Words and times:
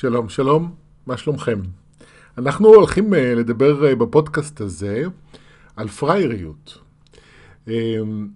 שלום, 0.00 0.28
שלום, 0.28 0.74
מה 1.06 1.16
שלומכם? 1.16 1.60
אנחנו 2.38 2.68
הולכים 2.68 3.14
אה, 3.14 3.34
לדבר 3.34 3.86
אה, 3.86 3.96
בפודקאסט 3.96 4.60
הזה 4.60 5.02
על 5.76 5.88
פרייריות. 5.88 6.78
אמ, 7.68 8.28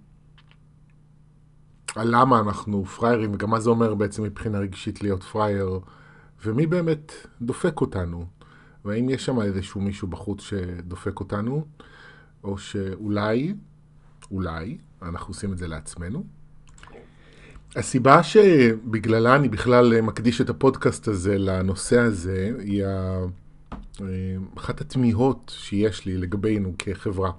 על 1.96 2.17
למה 2.17 2.41
אנחנו 2.41 2.85
פריירים 2.85 3.35
וגם 3.35 3.50
מה 3.50 3.61
זה 3.61 3.71
אומר 3.71 3.95
בעצם 3.95 4.23
מבחינה 4.23 4.59
רגשית 4.59 5.03
להיות 5.03 5.23
פרייר 5.23 5.81
ומי 6.45 6.67
באמת 6.67 7.13
דופק 7.43 7.81
אותנו 7.81 8.27
והאם 8.85 9.09
יש 9.09 9.25
שם 9.25 9.41
איזשהו 9.41 9.81
מישהו 9.81 10.09
בחוץ 10.09 10.41
שדופק 10.41 11.21
אותנו 11.21 11.67
או 12.45 12.59
שאולי, 12.59 13.54
אולי, 14.31 14.79
אנחנו 15.03 15.31
עושים 15.31 15.53
את 15.53 15.59
זה 15.59 15.68
לעצמנו. 15.68 16.25
הסיבה 17.77 18.23
שבגללה 18.23 19.37
אני 19.37 19.49
בכלל 19.49 20.01
מקדיש 20.01 20.41
את 20.41 20.51
הפודקאסט 20.51 21.09
הזה 21.09 21.39
לנושא 21.39 21.99
הזה 21.99 22.51
היא 22.59 22.85
אחת 24.57 24.81
התמיהות 24.81 25.53
שיש 25.59 26.07
לי 26.07 26.17
לגבינו 26.17 26.73
כחברה. 26.79 27.31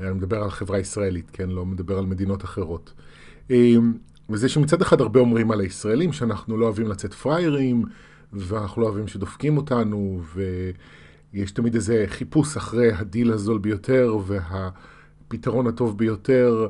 אני 0.00 0.10
מדבר 0.10 0.42
על 0.42 0.50
חברה 0.50 0.78
ישראלית, 0.78 1.30
כן? 1.32 1.50
לא 1.50 1.66
מדבר 1.66 1.98
על 1.98 2.06
מדינות 2.06 2.44
אחרות. 2.44 2.92
וזה 4.30 4.48
שמצד 4.48 4.82
אחד 4.82 5.00
הרבה 5.00 5.20
אומרים 5.20 5.50
על 5.50 5.60
הישראלים 5.60 6.12
שאנחנו 6.12 6.56
לא 6.56 6.64
אוהבים 6.64 6.88
לצאת 6.88 7.14
פראיירים, 7.14 7.84
ואנחנו 8.32 8.82
לא 8.82 8.86
אוהבים 8.86 9.08
שדופקים 9.08 9.56
אותנו, 9.56 10.22
ויש 10.34 11.50
תמיד 11.50 11.74
איזה 11.74 12.04
חיפוש 12.06 12.56
אחרי 12.56 12.92
הדיל 12.92 13.32
הזול 13.32 13.58
ביותר 13.58 14.16
והפתרון 14.26 15.66
הטוב 15.66 15.98
ביותר. 15.98 16.66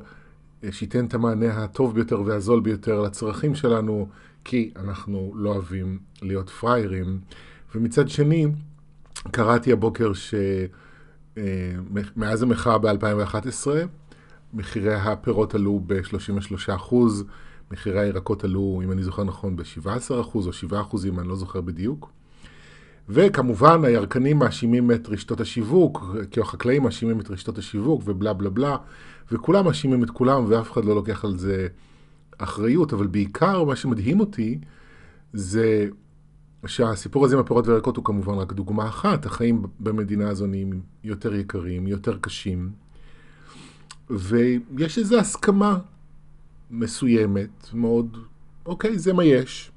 שייתן 0.70 1.06
את 1.06 1.14
המענה 1.14 1.64
הטוב 1.64 1.94
ביותר 1.94 2.22
והזול 2.26 2.60
ביותר 2.60 3.00
לצרכים 3.00 3.54
שלנו, 3.54 4.08
כי 4.44 4.72
אנחנו 4.76 5.32
לא 5.36 5.50
אוהבים 5.50 5.98
להיות 6.22 6.50
פראיירים. 6.50 7.20
ומצד 7.74 8.08
שני, 8.08 8.46
קראתי 9.30 9.72
הבוקר 9.72 10.12
שמאז 11.36 12.42
המחאה 12.42 12.78
ב-2011, 12.78 13.66
מחירי 14.54 14.94
הפירות 14.94 15.54
עלו 15.54 15.80
ב-33%, 15.86 16.94
מחירי 17.70 18.00
הירקות 18.00 18.44
עלו, 18.44 18.80
אם 18.84 18.92
אני 18.92 19.02
זוכר 19.02 19.24
נכון, 19.24 19.56
ב-17% 19.56 19.88
או 20.34 20.50
7%, 20.70 20.74
אם 21.08 21.20
אני 21.20 21.28
לא 21.28 21.36
זוכר 21.36 21.60
בדיוק. 21.60 22.10
וכמובן 23.08 23.84
הירקנים 23.84 24.38
מאשימים 24.38 24.90
את 24.90 25.08
רשתות 25.08 25.40
השיווק, 25.40 26.16
כי 26.30 26.40
החקלאים 26.40 26.82
מאשימים 26.82 27.20
את 27.20 27.30
רשתות 27.30 27.58
השיווק 27.58 28.02
ובלה 28.04 28.32
בלה 28.32 28.50
בלה, 28.50 28.76
וכולם 29.32 29.64
מאשימים 29.64 30.04
את 30.04 30.10
כולם 30.10 30.44
ואף 30.48 30.72
אחד 30.72 30.84
לא 30.84 30.94
לוקח 30.94 31.24
על 31.24 31.36
זה 31.38 31.68
אחריות, 32.38 32.92
אבל 32.92 33.06
בעיקר 33.06 33.64
מה 33.64 33.76
שמדהים 33.76 34.20
אותי 34.20 34.58
זה 35.32 35.88
שהסיפור 36.66 37.24
הזה 37.24 37.34
עם 37.34 37.40
הפירות 37.40 37.66
והירקות 37.66 37.96
הוא 37.96 38.04
כמובן 38.04 38.34
רק 38.34 38.52
דוגמה 38.52 38.88
אחת, 38.88 39.26
החיים 39.26 39.62
במדינה 39.80 40.28
הזו 40.28 40.46
נהיים 40.46 40.80
יותר 41.04 41.34
יקרים, 41.34 41.86
יותר 41.86 42.18
קשים, 42.18 42.70
ויש 44.10 44.98
איזו 44.98 45.18
הסכמה 45.18 45.78
מסוימת, 46.70 47.70
מאוד, 47.74 48.16
אוקיי, 48.66 48.98
זה 48.98 49.12
מה 49.12 49.24
יש. 49.24 49.71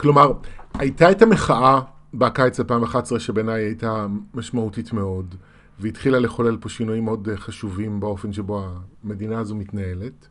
כלומר, 0.00 0.32
הייתה 0.74 1.10
את 1.10 1.22
המחאה 1.22 1.80
בקיץ 2.14 2.60
2011 2.60 3.20
שבעיניי 3.20 3.64
הייתה 3.64 4.06
משמעותית 4.34 4.92
מאוד, 4.92 5.34
והתחילה 5.80 6.18
לחולל 6.18 6.56
פה 6.60 6.68
שינויים 6.68 7.04
מאוד 7.04 7.28
חשובים 7.36 8.00
באופן 8.00 8.32
שבו 8.32 8.68
המדינה 9.04 9.38
הזו 9.38 9.54
מתנהלת, 9.54 10.28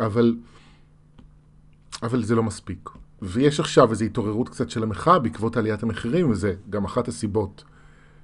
אבל, 0.00 0.36
אבל 2.02 2.22
זה 2.22 2.34
לא 2.34 2.42
מספיק. 2.42 2.90
ויש 3.22 3.60
עכשיו 3.60 3.90
איזו 3.90 4.04
התעוררות 4.04 4.48
קצת 4.48 4.70
של 4.70 4.82
המחאה 4.82 5.18
בעקבות 5.18 5.56
עליית 5.56 5.82
המחירים, 5.82 6.30
וזה 6.30 6.54
גם 6.70 6.84
אחת 6.84 7.08
הסיבות 7.08 7.64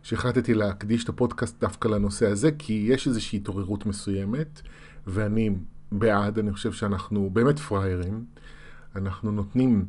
שהחלטתי 0.03 0.55
להקדיש 0.55 1.05
את 1.05 1.09
הפודקאסט 1.09 1.61
דווקא 1.61 1.89
לנושא 1.89 2.31
הזה, 2.31 2.51
כי 2.59 2.87
יש 2.89 3.07
איזושהי 3.07 3.39
התעוררות 3.39 3.87
מסוימת, 3.87 4.63
ואני 5.07 5.51
בעד, 5.93 6.39
אני 6.39 6.53
חושב 6.53 6.73
שאנחנו 6.73 7.31
באמת 7.33 7.59
פראיירים. 7.59 8.25
אנחנו 8.97 9.33
נותנים 9.33 9.87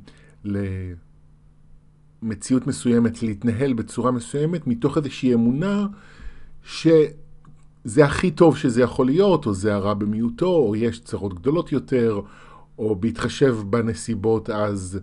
למציאות 2.22 2.68
מסוימת 2.68 3.24
להתנהל 3.24 3.74
בצורה 3.74 4.12
מסוימת 4.12 4.68
מתוך 4.68 4.98
איזושהי 4.98 5.34
אמונה 5.34 5.88
שזה 6.64 8.06
הכי 8.06 8.32
טוב 8.32 8.58
שזה 8.58 8.82
יכול 8.82 9.06
להיות, 9.06 9.46
או 9.46 9.54
זה 9.54 9.76
הרע 9.76 9.94
במיעוטו, 9.94 10.56
או 10.56 10.76
יש 10.76 11.00
צרות 11.00 11.34
גדולות 11.34 11.72
יותר, 11.72 12.22
או 12.78 12.96
בהתחשב 12.96 13.58
בנסיבות 13.70 14.50
אז 14.50 15.00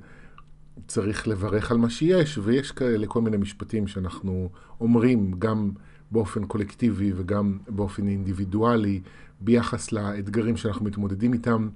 צריך 0.86 1.28
לברך 1.28 1.70
על 1.70 1.76
מה 1.76 1.90
שיש, 1.90 2.38
ויש 2.42 2.72
כאלה 2.72 3.06
כל 3.06 3.20
מיני 3.20 3.36
משפטים 3.36 3.86
שאנחנו 3.86 4.50
אומרים 4.80 5.32
גם 5.38 5.70
באופן 6.10 6.44
קולקטיבי 6.46 7.12
וגם 7.16 7.58
באופן 7.68 8.08
אינדיבידואלי 8.08 9.00
ביחס 9.40 9.92
לאתגרים 9.92 10.56
שאנחנו 10.56 10.84
מתמודדים 10.84 11.32
איתם. 11.32 11.68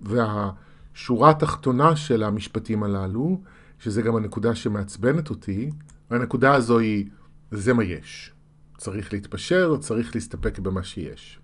וה... 0.00 0.50
שורה 0.94 1.30
התחתונה 1.30 1.96
של 1.96 2.22
המשפטים 2.22 2.82
הללו, 2.82 3.40
שזה 3.78 4.02
גם 4.02 4.16
הנקודה 4.16 4.54
שמעצבנת 4.54 5.30
אותי, 5.30 5.70
והנקודה 6.10 6.54
הזו 6.54 6.78
היא, 6.78 7.06
זה 7.50 7.72
מה 7.72 7.84
יש. 7.84 8.32
צריך 8.78 9.12
להתפשר, 9.12 9.76
צריך 9.76 10.14
להסתפק 10.14 10.58
במה 10.58 10.82
שיש. 10.82 11.38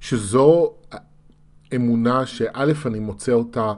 שזו 0.00 0.74
אמונה 1.74 2.26
שא', 2.26 2.72
אני 2.86 2.98
מוצא 2.98 3.32
אותה 3.32 3.72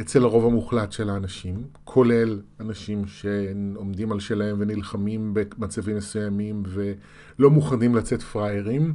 אצל 0.00 0.24
הרוב 0.24 0.44
המוחלט 0.46 0.92
של 0.92 1.10
האנשים, 1.10 1.64
כולל 1.84 2.40
אנשים 2.60 3.06
שעומדים 3.06 4.12
על 4.12 4.20
שלהם 4.20 4.56
ונלחמים 4.60 5.34
במצבים 5.34 5.96
מסוימים 5.96 6.62
ולא 6.66 7.50
מוכנים 7.50 7.94
לצאת 7.94 8.22
פראיירים. 8.22 8.94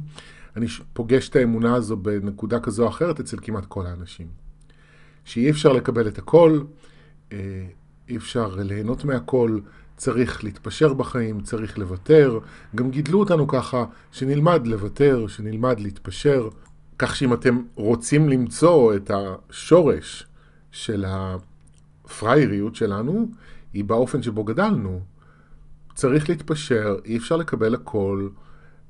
אני 0.56 0.66
פוגש 0.92 1.28
את 1.28 1.36
האמונה 1.36 1.74
הזו 1.74 1.96
בנקודה 1.96 2.60
כזו 2.60 2.84
או 2.84 2.88
אחרת 2.88 3.20
אצל 3.20 3.36
כמעט 3.42 3.64
כל 3.66 3.86
האנשים. 3.86 4.45
שאי 5.26 5.50
אפשר 5.50 5.72
לקבל 5.72 6.08
את 6.08 6.18
הכל, 6.18 6.60
אה, 7.32 7.66
אי 8.08 8.16
אפשר 8.16 8.54
ליהנות 8.54 9.04
מהכל, 9.04 9.58
צריך 9.96 10.44
להתפשר 10.44 10.94
בחיים, 10.94 11.40
צריך 11.40 11.78
לוותר. 11.78 12.38
גם 12.74 12.90
גידלו 12.90 13.20
אותנו 13.20 13.48
ככה, 13.48 13.84
שנלמד 14.12 14.66
לוותר, 14.66 15.26
שנלמד 15.26 15.80
להתפשר. 15.80 16.48
כך 16.98 17.16
שאם 17.16 17.34
אתם 17.34 17.62
רוצים 17.74 18.28
למצוא 18.28 18.94
את 18.94 19.10
השורש 19.14 20.26
של 20.72 21.04
הפראייריות 21.08 22.74
שלנו, 22.74 23.28
היא 23.72 23.84
באופן 23.84 24.22
שבו 24.22 24.44
גדלנו. 24.44 25.00
צריך 25.94 26.28
להתפשר, 26.28 26.96
אי 27.04 27.16
אפשר 27.16 27.36
לקבל 27.36 27.74
הכל. 27.74 28.28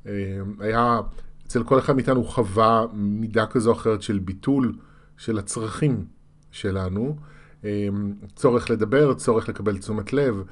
אה, 0.06 0.12
היה, 0.60 1.00
אצל 1.46 1.64
כל 1.64 1.78
אחד 1.78 1.96
מאיתנו 1.96 2.24
חווה 2.24 2.84
מידה 2.92 3.46
כזו 3.46 3.70
או 3.70 3.76
אחרת 3.76 4.02
של 4.02 4.18
ביטול 4.18 4.72
של 5.16 5.38
הצרכים 5.38 6.15
שלנו, 6.56 7.16
אמ, 7.64 8.12
צורך 8.34 8.70
לדבר, 8.70 9.14
צורך 9.14 9.48
לקבל 9.48 9.78
תשומת 9.78 10.12
לב, 10.12 10.42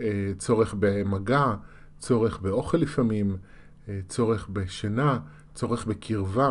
אה, 0.00 0.32
צורך 0.38 0.74
במגע, 0.78 1.54
צורך 1.98 2.40
באוכל 2.40 2.78
לפעמים, 2.78 3.36
אה, 3.88 4.00
צורך 4.08 4.48
בשינה, 4.52 5.18
צורך 5.54 5.86
בקרבה. 5.86 6.50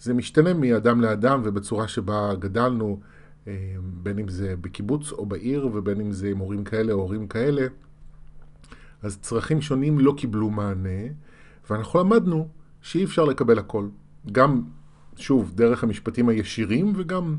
זה 0.00 0.14
משתנה 0.14 0.54
מאדם 0.54 1.00
לאדם 1.00 1.40
ובצורה 1.44 1.88
שבה 1.88 2.34
גדלנו, 2.38 3.00
אה, 3.48 3.74
בין 3.82 4.18
אם 4.18 4.28
זה 4.28 4.54
בקיבוץ 4.60 5.12
או 5.12 5.26
בעיר 5.26 5.66
ובין 5.72 6.00
אם 6.00 6.12
זה 6.12 6.28
עם 6.28 6.38
הורים 6.38 6.64
כאלה 6.64 6.92
או 6.92 6.98
הורים 6.98 7.28
כאלה. 7.28 7.66
אז 9.02 9.18
צרכים 9.18 9.60
שונים 9.60 9.98
לא 9.98 10.14
קיבלו 10.16 10.50
מענה, 10.50 11.00
ואנחנו 11.70 12.00
למדנו 12.00 12.48
שאי 12.82 13.04
אפשר 13.04 13.24
לקבל 13.24 13.58
הכל. 13.58 13.88
גם, 14.32 14.62
שוב, 15.16 15.52
דרך 15.54 15.84
המשפטים 15.84 16.28
הישירים 16.28 16.92
וגם 16.96 17.36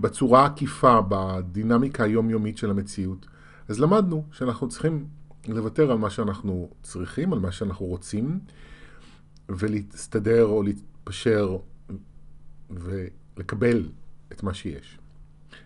בצורה 0.00 0.46
עקיפה, 0.46 0.98
בדינמיקה 1.08 2.04
היומיומית 2.04 2.58
של 2.58 2.70
המציאות. 2.70 3.26
אז 3.68 3.80
למדנו 3.80 4.24
שאנחנו 4.32 4.68
צריכים 4.68 5.06
לוותר 5.48 5.90
על 5.90 5.98
מה 5.98 6.10
שאנחנו 6.10 6.70
צריכים, 6.82 7.32
על 7.32 7.38
מה 7.38 7.52
שאנחנו 7.52 7.86
רוצים, 7.86 8.40
ולהסתדר 9.48 10.44
או 10.44 10.62
להתפשר 10.62 11.56
ולקבל 12.70 13.88
את 14.32 14.42
מה 14.42 14.54
שיש. 14.54 14.98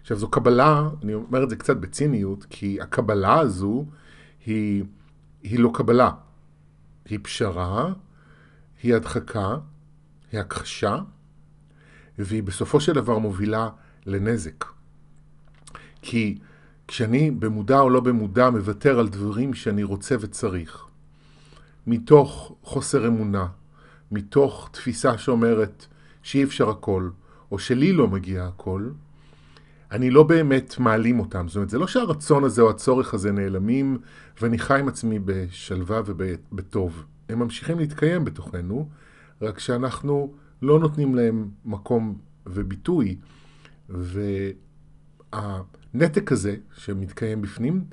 עכשיו 0.00 0.16
זו 0.18 0.28
קבלה, 0.28 0.88
אני 1.02 1.14
אומר 1.14 1.44
את 1.44 1.50
זה 1.50 1.56
קצת 1.56 1.76
בציניות, 1.76 2.46
כי 2.50 2.80
הקבלה 2.80 3.38
הזו 3.38 3.86
היא, 4.46 4.84
היא 5.42 5.60
לא 5.60 5.70
קבלה. 5.74 6.10
היא 7.04 7.18
פשרה, 7.22 7.92
היא 8.82 8.94
הדחקה, 8.94 9.56
היא 10.32 10.40
הכחשה, 10.40 10.98
והיא 12.18 12.42
בסופו 12.42 12.80
של 12.80 12.92
דבר 12.92 13.18
מובילה 13.18 13.68
לנזק. 14.06 14.64
כי 16.02 16.38
כשאני 16.88 17.30
במודע 17.30 17.80
או 17.80 17.90
לא 17.90 18.00
במודע 18.00 18.50
מוותר 18.50 18.98
על 18.98 19.08
דברים 19.08 19.54
שאני 19.54 19.82
רוצה 19.82 20.16
וצריך, 20.20 20.84
מתוך 21.86 22.54
חוסר 22.62 23.06
אמונה, 23.06 23.46
מתוך 24.10 24.68
תפיסה 24.72 25.18
שאומרת 25.18 25.86
שאי 26.22 26.44
אפשר 26.44 26.70
הכל, 26.70 27.10
או 27.52 27.58
שלי 27.58 27.92
לא 27.92 28.08
מגיע 28.08 28.44
הכל, 28.44 28.90
אני 29.92 30.10
לא 30.10 30.22
באמת 30.22 30.78
מעלים 30.78 31.20
אותם. 31.20 31.48
זאת 31.48 31.56
אומרת, 31.56 31.70
זה 31.70 31.78
לא 31.78 31.86
שהרצון 31.86 32.44
הזה 32.44 32.62
או 32.62 32.70
הצורך 32.70 33.14
הזה 33.14 33.32
נעלמים, 33.32 33.98
ואני 34.40 34.58
חי 34.58 34.78
עם 34.80 34.88
עצמי 34.88 35.18
בשלווה 35.24 36.00
ובטוב. 36.06 37.04
הם 37.28 37.38
ממשיכים 37.38 37.78
להתקיים 37.78 38.24
בתוכנו, 38.24 38.88
רק 39.42 39.58
שאנחנו 39.58 40.34
לא 40.62 40.78
נותנים 40.78 41.14
להם 41.14 41.48
מקום 41.64 42.18
וביטוי, 42.46 43.16
והנתק 45.32 46.32
הזה 46.32 46.56
שמתקיים 46.76 47.42
בפנים, 47.42 47.84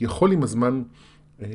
יכול 0.00 0.32
עם 0.32 0.42
הזמן 0.42 0.82
אה, 1.42 1.46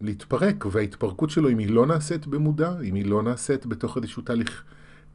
להתפרק, 0.00 0.66
וההתפרקות 0.72 1.30
שלו, 1.30 1.50
אם 1.50 1.58
היא 1.58 1.70
לא 1.70 1.86
נעשית 1.86 2.26
במודע, 2.26 2.72
אם 2.84 2.94
היא 2.94 3.06
לא 3.06 3.22
נעשית 3.22 3.66
בתוך 3.66 3.96
איזשהו 3.96 4.22
תהליך 4.22 4.64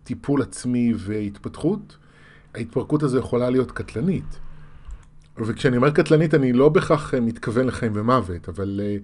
טיפול 0.03 0.41
עצמי 0.41 0.93
והתפתחות, 0.97 1.97
ההתפרקות 2.53 3.03
הזו 3.03 3.17
יכולה 3.17 3.49
להיות 3.49 3.71
קטלנית. 3.71 4.39
וכשאני 5.37 5.77
אומר 5.77 5.91
קטלנית, 5.91 6.33
אני 6.33 6.53
לא 6.53 6.69
בהכרח 6.69 7.13
אה, 7.13 7.19
מתכוון 7.19 7.67
לחיים 7.67 7.91
ומוות, 7.95 8.49
אבל 8.49 8.81
אה, 8.83 8.97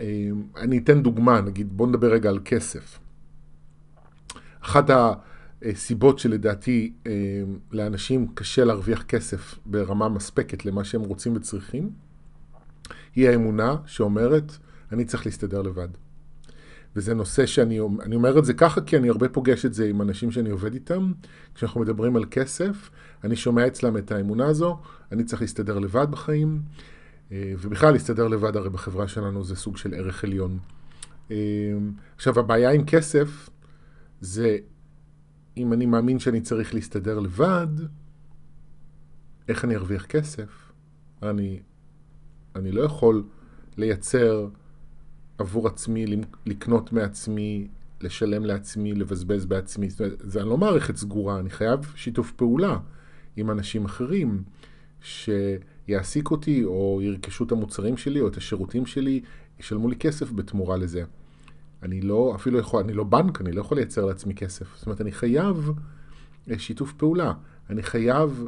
אה, 0.00 0.30
אני 0.56 0.78
אתן 0.78 1.02
דוגמה, 1.02 1.40
נגיד, 1.40 1.76
בואו 1.76 1.88
נדבר 1.88 2.12
רגע 2.12 2.28
על 2.30 2.38
כסף. 2.44 2.98
אחת 4.60 4.90
הסיבות 5.64 6.18
שלדעתי 6.18 6.92
לאנשים 7.72 8.28
קשה 8.34 8.64
להרוויח 8.64 9.02
כסף 9.02 9.58
ברמה 9.66 10.08
מספקת 10.08 10.64
למה 10.64 10.84
שהם 10.84 11.00
רוצים 11.00 11.36
וצריכים, 11.36 11.90
היא 13.14 13.28
האמונה 13.28 13.76
שאומרת, 13.86 14.52
אני 14.92 15.04
צריך 15.04 15.26
להסתדר 15.26 15.62
לבד. 15.62 15.88
וזה 16.96 17.14
נושא 17.14 17.46
שאני 17.46 17.80
אני 18.02 18.14
אומר 18.14 18.38
את 18.38 18.44
זה 18.44 18.54
ככה, 18.54 18.80
כי 18.80 18.96
אני 18.96 19.08
הרבה 19.08 19.28
פוגש 19.28 19.66
את 19.66 19.74
זה 19.74 19.86
עם 19.86 20.02
אנשים 20.02 20.30
שאני 20.30 20.50
עובד 20.50 20.74
איתם. 20.74 21.12
כשאנחנו 21.54 21.80
מדברים 21.80 22.16
על 22.16 22.24
כסף, 22.30 22.90
אני 23.24 23.36
שומע 23.36 23.66
אצלם 23.66 23.96
את 23.96 24.12
האמונה 24.12 24.46
הזו, 24.46 24.78
אני 25.12 25.24
צריך 25.24 25.42
להסתדר 25.42 25.78
לבד 25.78 26.06
בחיים, 26.10 26.60
אה, 27.32 27.52
ובכלל 27.58 27.92
להסתדר 27.92 28.28
לבד 28.28 28.56
הרי 28.56 28.70
בחברה 28.70 29.08
שלנו 29.08 29.44
זה 29.44 29.56
סוג 29.56 29.76
של 29.76 29.94
ערך 29.94 30.24
עליון. 30.24 30.58
אה, 31.30 31.36
עכשיו, 32.16 32.38
הבעיה 32.38 32.70
עם 32.70 32.84
כסף 32.84 33.50
זה 34.20 34.58
אם 35.56 35.72
אני 35.72 35.86
מאמין 35.86 36.18
שאני 36.18 36.40
צריך 36.40 36.74
להסתדר 36.74 37.18
לבד, 37.18 37.66
איך 39.48 39.64
אני 39.64 39.76
ארוויח 39.76 40.06
כסף? 40.06 40.72
אני, 41.22 41.60
אני 42.56 42.72
לא 42.72 42.82
יכול 42.82 43.24
לייצר 43.76 44.48
עבור 45.38 45.68
עצמי, 45.68 46.06
לקנות 46.46 46.92
מעצמי, 46.92 47.68
לשלם 48.00 48.44
לעצמי, 48.44 48.94
לבזבז 48.94 49.44
בעצמי. 49.44 49.90
זאת 49.90 50.00
אומרת, 50.00 50.18
זה 50.18 50.44
לא 50.44 50.58
מערכת 50.58 50.96
סגורה, 50.96 51.38
אני 51.38 51.50
חייב 51.50 51.92
שיתוף 51.94 52.32
פעולה 52.32 52.78
עם 53.36 53.50
אנשים 53.50 53.84
אחרים 53.84 54.42
שיעסיק 55.00 56.30
אותי, 56.30 56.64
או 56.64 57.00
ירכשו 57.02 57.44
את 57.44 57.52
המוצרים 57.52 57.96
שלי, 57.96 58.20
או 58.20 58.28
את 58.28 58.36
השירותים 58.36 58.86
שלי, 58.86 59.20
ישלמו 59.60 59.88
לי 59.88 59.96
כסף 59.96 60.32
בתמורה 60.32 60.76
לזה. 60.76 61.04
אני 61.82 62.00
לא, 62.00 62.32
אפילו 62.34 62.58
יכול, 62.58 62.82
אני 62.82 62.92
לא 62.92 63.04
בנק, 63.04 63.40
אני 63.40 63.52
לא 63.52 63.60
יכול 63.60 63.76
לייצר 63.76 64.04
לעצמי 64.04 64.34
כסף. 64.34 64.76
זאת 64.76 64.86
אומרת, 64.86 65.00
אני 65.00 65.12
חייב 65.12 65.70
אה, 66.50 66.58
שיתוף 66.58 66.92
פעולה. 66.92 67.32
אני 67.70 67.82
חייב 67.82 68.46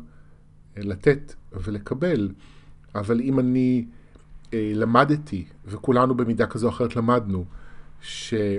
אה, 0.77 0.83
לתת 0.83 1.35
ולקבל. 1.53 2.31
אבל 2.95 3.21
אם 3.21 3.39
אני 3.39 3.85
אה, 4.55 4.73
למדתי, 4.75 5.45
וכולנו 5.67 6.15
במידה 6.15 6.47
כזו 6.47 6.67
או 6.67 6.73
אחרת 6.73 6.97
למדנו, 6.97 7.45
שאי 8.01 8.59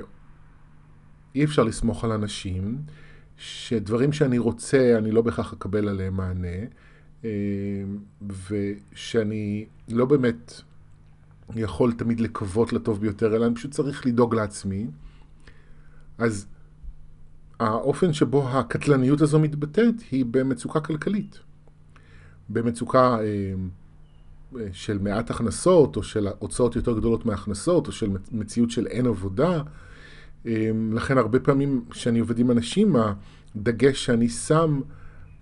אפשר 1.44 1.63
לסמוך 1.63 2.04
על 2.04 2.12
אנשים, 2.12 2.77
שדברים 3.38 4.13
שאני 4.13 4.38
רוצה, 4.38 4.95
אני 4.98 5.12
לא 5.12 5.22
בהכרח 5.22 5.54
אקבל 5.54 5.89
עליהם 5.89 6.18
מענה, 6.18 6.57
אה, 7.25 7.30
ושאני 8.50 9.66
לא 9.89 10.06
באמת 10.06 10.62
יכול 11.56 11.94
תמיד 11.94 12.19
לקוות 12.19 12.74
לטוב 12.74 13.01
ביותר, 13.01 13.36
אלא 13.36 13.45
אני 13.45 13.56
פשוט 13.56 13.71
צריך 13.71 14.06
לדאוג 14.06 14.36
לעצמי. 14.36 14.88
אז 16.18 16.47
האופן 17.59 18.13
שבו 18.13 18.50
הקטלניות 18.50 19.21
הזו 19.21 19.39
מתבטאת 19.39 19.95
היא 20.12 20.25
במצוקה 20.31 20.80
כלכלית. 20.80 21.39
במצוקה 22.50 23.18
אה, 23.19 23.53
של 24.71 24.97
מעט 24.97 25.31
הכנסות, 25.31 25.95
או 25.95 26.03
של 26.03 26.27
הוצאות 26.39 26.75
יותר 26.75 26.97
גדולות 26.97 27.25
מהכנסות, 27.25 27.88
או 27.88 27.91
של 27.91 28.09
מציאות 28.31 28.71
של 28.71 28.88
אין 28.88 29.06
עבודה. 29.06 29.62
אמ, 30.45 30.94
לכן 30.94 31.18
הרבה 31.18 31.39
פעמים 31.39 31.86
כשאני 31.89 32.19
עובד 32.19 32.39
עם 32.39 32.51
אנשים, 32.51 32.95
הדגש 33.56 34.06
שאני 34.06 34.30
שם 34.30 34.81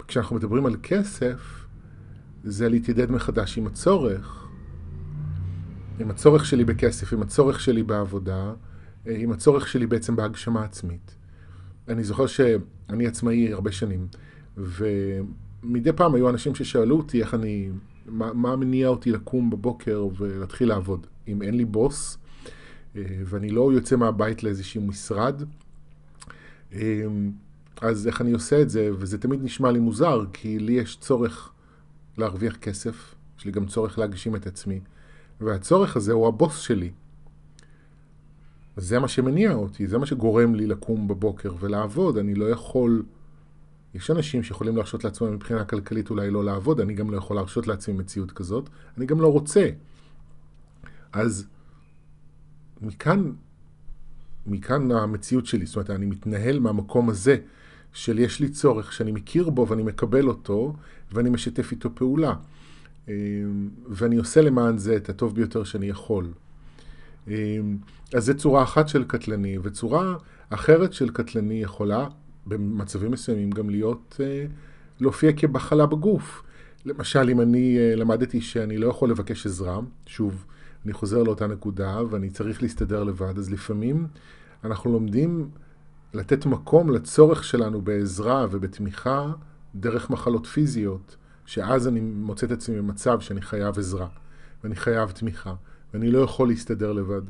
כשאנחנו 0.07 0.35
מדברים 0.35 0.65
על 0.65 0.75
כסף, 0.83 1.65
זה 2.43 2.69
להתיידד 2.69 3.11
מחדש 3.11 3.57
עם 3.57 3.67
הצורך, 3.67 4.42
עם 5.99 6.09
הצורך 6.09 6.45
שלי 6.45 6.65
בכסף, 6.65 7.13
עם 7.13 7.21
הצורך 7.21 7.59
שלי 7.59 7.83
בעבודה, 7.83 8.53
אה, 9.07 9.15
עם 9.17 9.31
הצורך 9.31 9.67
שלי 9.67 9.87
בעצם 9.87 10.15
בהגשמה 10.15 10.63
עצמית. 10.63 11.15
אני 11.87 12.03
זוכר 12.03 12.27
שאני 12.27 13.07
עצמאי 13.07 13.53
הרבה 13.53 13.71
שנים, 13.71 14.07
ומדי 14.57 15.93
פעם 15.95 16.15
היו 16.15 16.29
אנשים 16.29 16.55
ששאלו 16.55 16.97
אותי 16.97 17.21
איך 17.21 17.33
אני 17.33 17.69
מה, 18.05 18.33
מה 18.33 18.55
מניע 18.55 18.87
אותי 18.87 19.11
לקום 19.11 19.49
בבוקר 19.49 20.07
ולהתחיל 20.17 20.69
לעבוד? 20.69 21.07
אם 21.27 21.41
אין 21.41 21.57
לי 21.57 21.65
בוס, 21.65 22.17
אה, 22.95 23.01
ואני 23.25 23.49
לא 23.49 23.73
יוצא 23.73 23.95
מהבית 23.95 24.43
לאיזשהו 24.43 24.81
משרד, 24.81 25.43
אה, 26.73 27.05
אז 27.81 28.07
איך 28.07 28.21
אני 28.21 28.31
עושה 28.31 28.61
את 28.61 28.69
זה? 28.69 28.89
וזה 28.99 29.17
תמיד 29.17 29.43
נשמע 29.43 29.71
לי 29.71 29.79
מוזר, 29.79 30.25
כי 30.33 30.59
לי 30.59 30.73
יש 30.73 30.97
צורך 30.97 31.51
להרוויח 32.17 32.55
כסף, 32.55 33.15
יש 33.39 33.45
לי 33.45 33.51
גם 33.51 33.65
צורך 33.65 33.99
להגשים 33.99 34.35
את 34.35 34.47
עצמי, 34.47 34.79
והצורך 35.41 35.97
הזה 35.97 36.13
הוא 36.13 36.27
הבוס 36.27 36.59
שלי. 36.59 36.91
זה 38.77 38.99
מה 38.99 39.07
שמניע 39.07 39.53
אותי, 39.53 39.87
זה 39.87 39.97
מה 39.97 40.05
שגורם 40.05 40.55
לי 40.55 40.67
לקום 40.67 41.07
בבוקר 41.07 41.53
ולעבוד. 41.59 42.17
אני 42.17 42.35
לא 42.35 42.45
יכול 42.49 43.03
יש 43.93 44.11
אנשים 44.11 44.43
שיכולים 44.43 44.75
להרשות 44.75 45.03
לעצמם 45.03 45.33
מבחינה 45.33 45.65
כלכלית 45.65 46.09
אולי 46.09 46.31
לא 46.31 46.43
לעבוד, 46.43 46.79
אני 46.79 46.93
גם 46.93 47.11
לא 47.11 47.17
יכול 47.17 47.35
להרשות 47.35 47.67
לעצמי 47.67 47.93
מציאות 47.93 48.31
כזאת, 48.31 48.69
אני 48.97 49.05
גם 49.05 49.21
לא 49.21 49.31
רוצה. 49.31 49.69
אז 51.13 51.47
מכאן, 52.81 53.31
מכאן 54.45 54.91
המציאות 54.91 55.45
שלי, 55.45 55.65
זאת 55.65 55.75
אומרת, 55.75 55.89
אני 55.89 56.05
מתנהל 56.05 56.59
מהמקום 56.59 57.09
הזה 57.09 57.37
של 57.93 58.19
יש 58.19 58.39
לי 58.39 58.49
צורך 58.49 58.93
שאני 58.93 59.11
מכיר 59.11 59.49
בו 59.49 59.67
ואני 59.67 59.83
מקבל 59.83 60.27
אותו 60.27 60.75
ואני 61.11 61.29
משתף 61.29 61.71
איתו 61.71 61.89
פעולה. 61.95 62.33
ואני 63.89 64.17
עושה 64.17 64.41
למען 64.41 64.77
זה 64.77 64.95
את 64.95 65.09
הטוב 65.09 65.35
ביותר 65.35 65.63
שאני 65.63 65.85
יכול. 65.85 66.27
אמ, 67.27 67.77
אז 68.13 68.25
זו 68.25 68.33
צורה 68.37 68.63
אחת 68.63 68.87
של 68.87 69.03
קטלני, 69.03 69.57
וצורה 69.63 70.15
אחרת 70.49 70.93
של 70.93 71.09
קטלני 71.09 71.61
יכולה 71.61 72.07
במצבים 72.45 73.11
מסוימים 73.11 73.51
גם 73.51 73.69
להיות, 73.69 74.19
אה, 74.23 74.45
להופיע 74.99 75.31
כבחלה 75.37 75.85
בגוף. 75.85 76.43
למשל, 76.85 77.29
אם 77.29 77.41
אני 77.41 77.77
אה, 77.77 77.95
למדתי 77.95 78.41
שאני 78.41 78.77
לא 78.77 78.87
יכול 78.87 79.09
לבקש 79.09 79.45
עזרה, 79.45 79.79
שוב, 80.05 80.45
אני 80.85 80.93
חוזר 80.93 81.23
לאותה 81.23 81.47
נקודה 81.47 82.01
ואני 82.09 82.29
צריך 82.29 82.61
להסתדר 82.61 83.03
לבד, 83.03 83.37
אז 83.37 83.51
לפעמים 83.51 84.07
אנחנו 84.63 84.91
לומדים 84.91 85.49
לתת 86.13 86.45
מקום 86.45 86.89
לצורך 86.89 87.43
שלנו 87.43 87.81
בעזרה 87.81 88.47
ובתמיכה 88.51 89.31
דרך 89.75 90.09
מחלות 90.09 90.45
פיזיות, 90.45 91.15
שאז 91.45 91.87
אני 91.87 91.99
מוצא 91.99 92.45
את 92.45 92.51
עצמי 92.51 92.77
במצב 92.77 93.19
שאני 93.19 93.41
חייב 93.41 93.79
עזרה, 93.79 94.07
ואני 94.63 94.75
חייב 94.75 95.11
תמיכה, 95.11 95.53
ואני 95.93 96.11
לא 96.11 96.19
יכול 96.19 96.47
להסתדר 96.47 96.91
לבד, 96.91 97.21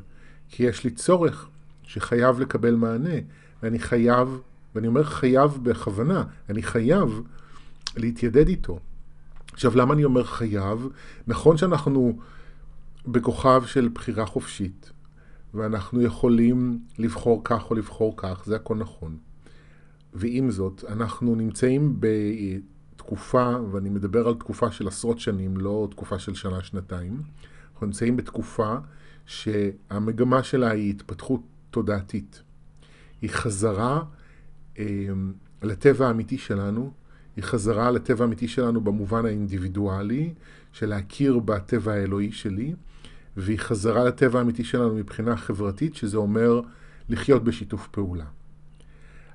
כי 0.50 0.63
יש 0.63 0.84
לי 0.84 0.91
צורך 0.91 1.50
שחייב 1.84 2.39
לקבל 2.39 2.75
מענה, 2.75 3.20
ואני 3.63 3.79
חייב 3.79 4.41
ואני 4.75 4.88
אומר 4.88 5.03
חייב 5.03 5.60
בכוונה, 5.63 6.24
אני 6.50 6.63
חייב 6.63 7.22
להתיידד 7.98 8.48
איתו. 8.48 8.79
עכשיו, 9.53 9.77
למה 9.77 9.93
אני 9.93 10.03
אומר 10.03 10.24
חייב? 10.24 10.88
נכון 11.27 11.58
שאנחנו 11.58 12.20
בכוכב 13.08 13.63
של 13.65 13.89
בחירה 13.93 14.25
חופשית, 14.25 14.91
ואנחנו 15.53 16.01
יכולים 16.01 16.79
לבחור 17.00 17.41
כך 17.43 17.70
או 17.70 17.75
לבחור 17.75 18.13
כך, 18.17 18.43
זה 18.46 18.55
הכל 18.55 18.75
נכון. 18.75 19.17
ועם 20.13 20.51
זאת, 20.51 20.84
אנחנו 20.89 21.36
נמצאים 21.36 22.00
בתקופה, 23.03 23.55
ואני 23.72 23.89
מדבר 23.89 24.27
על 24.27 24.33
תקופה 24.33 24.72
של 24.72 24.88
עשרות 24.88 25.19
שנים, 25.19 25.57
לא 25.57 25.88
תקופה 25.91 26.19
של 26.19 26.36
שנה-שנתיים, 26.36 27.22
אנחנו 27.74 27.88
נמצאים 27.88 28.17
בתקופה 28.17 28.75
שהמגמה 29.25 30.43
שלה 30.43 30.72
היא 30.72 30.89
התפתחות 30.89 31.41
תודעתית. 31.69 32.41
היא 33.22 33.29
חזרה 33.29 34.03
אמ, 34.77 35.33
לטבע 35.63 36.07
האמיתי 36.07 36.38
שלנו, 36.38 36.91
היא 37.36 37.43
חזרה 37.43 37.91
לטבע 37.91 38.24
האמיתי 38.24 38.48
שלנו 38.48 38.81
במובן 38.81 39.25
האינדיבידואלי, 39.25 40.33
של 40.72 40.89
להכיר 40.89 41.39
בטבע 41.39 41.93
האלוהי 41.93 42.31
שלי, 42.31 42.75
והיא 43.38 43.60
חזרה 43.60 44.03
לטבע 44.03 44.39
האמיתי 44.39 44.63
שלנו 44.63 44.95
מבחינה 44.95 45.38
חברתית, 45.38 45.95
שזה 45.95 46.17
אומר 46.17 46.62
לחיות 47.10 47.43
בשיתוף 47.43 47.88
פעולה. 47.88 48.25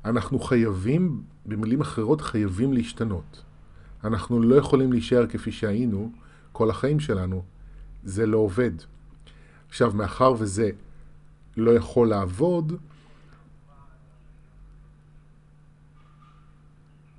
אנחנו 0.05 0.39
חייבים, 0.39 1.23
במילים 1.47 1.81
אחרות, 1.81 2.21
חייבים 2.21 2.73
להשתנות. 2.73 3.48
אנחנו 4.05 4.43
לא 4.43 4.55
יכולים 4.55 4.93
להישאר 4.93 5.26
כפי 5.26 5.52
שהיינו 5.52 6.12
כל 6.52 6.71
החיים 6.71 7.00
שלנו. 7.00 7.43
זה 8.05 8.26
לא 8.26 8.38
עובד. 8.38 8.71
עכשיו, 9.69 9.93
מאחר 9.95 10.35
וזה 10.38 10.71
לא 11.57 11.71
יכול 11.71 12.09
לעבוד, 12.09 12.73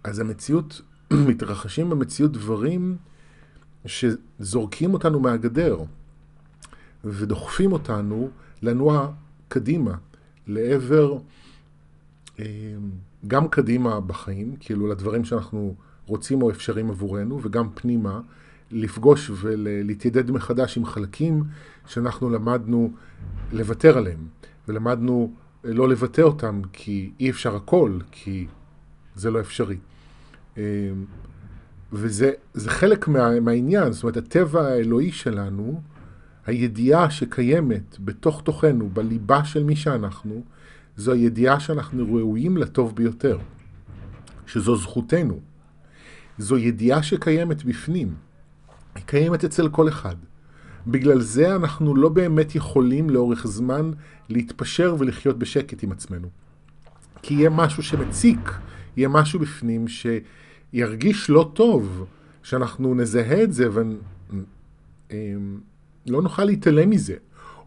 אז 0.03 0.19
המציאות, 0.19 0.81
מתרחשים 1.29 1.89
במציאות 1.89 2.31
דברים 2.31 2.98
שזורקים 3.86 4.93
אותנו 4.93 5.19
מהגדר 5.19 5.77
ודוחפים 7.03 7.71
אותנו 7.71 8.29
לנוע 8.62 9.12
קדימה, 9.48 9.95
לעבר, 10.48 11.17
אה, 12.39 12.45
גם 13.27 13.48
קדימה 13.48 14.01
בחיים, 14.01 14.55
כאילו 14.59 14.88
לדברים 14.88 15.25
שאנחנו 15.25 15.75
רוצים 16.10 16.42
או 16.42 16.50
אפשריים 16.50 16.89
עבורנו, 16.89 17.39
וגם 17.44 17.70
פנימה, 17.74 18.22
לפגוש 18.72 19.32
ולהתיידד 19.42 20.32
מחדש 20.32 20.78
עם 20.78 20.86
חלקים 20.86 21.44
שאנחנו 21.88 22.30
למדנו 22.30 22.92
לוותר 23.51 23.98
עליהם, 23.98 24.28
ולמדנו 24.68 25.34
לא 25.63 25.89
לבטא 25.89 26.22
אותם 26.22 26.62
כי 26.74 27.12
אי 27.20 27.30
אפשר 27.30 27.56
הכל, 27.56 28.00
כי 28.12 28.48
זה 29.16 29.32
לא 29.32 29.39
אפשרי. 29.39 29.78
אה, 30.58 30.63
וזה 31.94 32.32
חלק 32.68 33.08
מה, 33.08 33.39
מהעניין, 33.39 33.92
זאת 33.92 34.04
אומרת, 34.04 34.18
הטבע 34.18 34.62
האלוהי 34.62 35.12
שלנו, 35.12 35.82
הידיעה 36.46 37.12
שקיימת 37.12 37.98
בתוך 38.00 38.42
תוכנו, 38.42 38.89
בליבה 38.89 39.46
של 39.46 39.63
מי 39.63 39.75
שאנחנו, 39.75 40.44
זו 40.98 41.12
הידיעה 41.12 41.60
שאנחנו 41.60 42.13
ראויים 42.13 42.58
לטוב 42.58 42.96
ביותר, 42.96 43.38
שזו 44.48 44.75
זכותנו. 44.75 45.39
זו 46.39 46.58
ידיעה 46.58 47.03
שקיימת 47.03 47.63
בפנים, 47.63 48.13
היא 48.96 49.03
קיימת 49.05 49.43
אצל 49.43 49.69
כל 49.69 49.88
אחד. 49.88 50.15
בגלל 50.88 51.22
זה 51.22 51.55
אנחנו 51.55 51.96
לא 51.96 52.10
באמת 52.10 52.55
יכולים 52.55 53.10
לאורך 53.10 53.48
זמן 53.48 53.91
להתפשר 54.29 54.96
ולחיות 55.00 55.39
בשקט 55.39 55.84
עם 55.84 55.91
עצמנו. 55.91 56.27
כי 57.22 57.34
יהיה 57.34 57.50
משהו 57.50 57.84
שמציק, 57.84 58.51
יהיה 58.98 59.10
משהו 59.10 59.39
בפנים 59.39 59.86
שירגיש 59.88 61.29
לא 61.29 61.51
טוב, 61.53 62.05
שאנחנו 62.43 62.96
נזהה 62.96 63.43
את 63.43 63.53
זה 63.53 63.69
ולא 65.10 66.22
נוכל 66.22 66.43
להתעלם 66.43 66.89
מזה. 66.89 67.15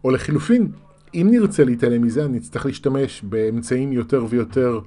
או 0.03 0.11
לחילופין, 0.11 0.71
אם 1.13 1.27
נרצה 1.31 1.63
להתעלם 1.63 2.01
מזה, 2.01 2.25
אני 2.25 2.37
אצטרך 2.37 2.65
להשתמש 2.65 3.21
באמצעים 3.23 3.93
יותר 3.93 4.25
ויותר 4.29 4.79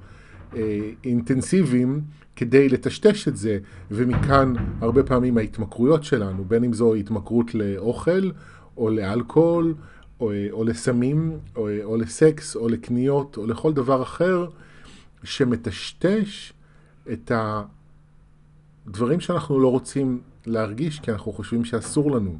אה, 0.55 0.89
אינטנסיביים 1.03 2.01
כדי 2.37 2.69
לטשטש 2.69 3.27
את 3.27 3.37
זה, 3.37 3.59
ומכאן 3.91 4.53
הרבה 4.81 5.03
פעמים 5.03 5.37
ההתמכרויות 5.37 6.03
שלנו, 6.03 6.45
בין 6.45 6.63
אם 6.63 6.73
זו 6.73 6.93
התמכרות 6.93 7.55
לאוכל, 7.55 8.31
או 8.77 8.89
לאלכוהול, 8.89 9.73
או, 10.19 10.31
או 10.51 10.63
לסמים, 10.63 11.39
או, 11.55 11.69
או 11.83 11.97
לסקס, 11.97 12.55
או 12.55 12.69
לקניות, 12.69 13.37
או 13.37 13.47
לכל 13.47 13.73
דבר 13.73 14.03
אחר, 14.03 14.47
שמטשטש 15.23 16.53
את 17.11 17.31
הדברים 18.85 19.19
שאנחנו 19.19 19.59
לא 19.59 19.71
רוצים 19.71 20.21
להרגיש, 20.45 20.99
כי 20.99 21.11
אנחנו 21.11 21.31
חושבים 21.31 21.65
שאסור 21.65 22.11
לנו. 22.11 22.39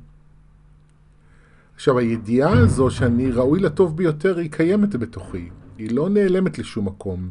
עכשיו, 1.75 1.98
הידיעה 1.98 2.60
הזו 2.60 2.89
שאני 2.89 3.32
ראוי 3.32 3.60
לטוב 3.60 3.98
ביותר, 3.98 4.38
היא 4.38 4.51
קיימת 4.51 4.96
בתוכי. 4.96 5.50
היא 5.77 5.92
לא 5.92 6.10
נעלמת 6.10 6.60
לשום 6.60 6.86
מקום. 6.86 7.30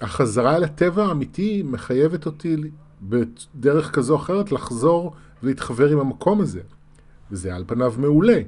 והחזרה 0.00 0.56
אל 0.56 0.64
הטבע 0.64 1.04
האמיתי 1.04 1.62
מחייבת 1.62 2.26
אותי 2.26 2.56
בדרך 3.02 3.90
כזו 3.90 4.14
או 4.14 4.18
אחרת 4.18 4.52
לחזור 4.52 5.14
ולהתחבר 5.42 5.88
עם 5.90 5.98
המקום 5.98 6.40
הזה. 6.40 6.60
וזה 7.30 7.54
על 7.54 7.64
פניו 7.66 7.94
מעולה. 7.98 8.38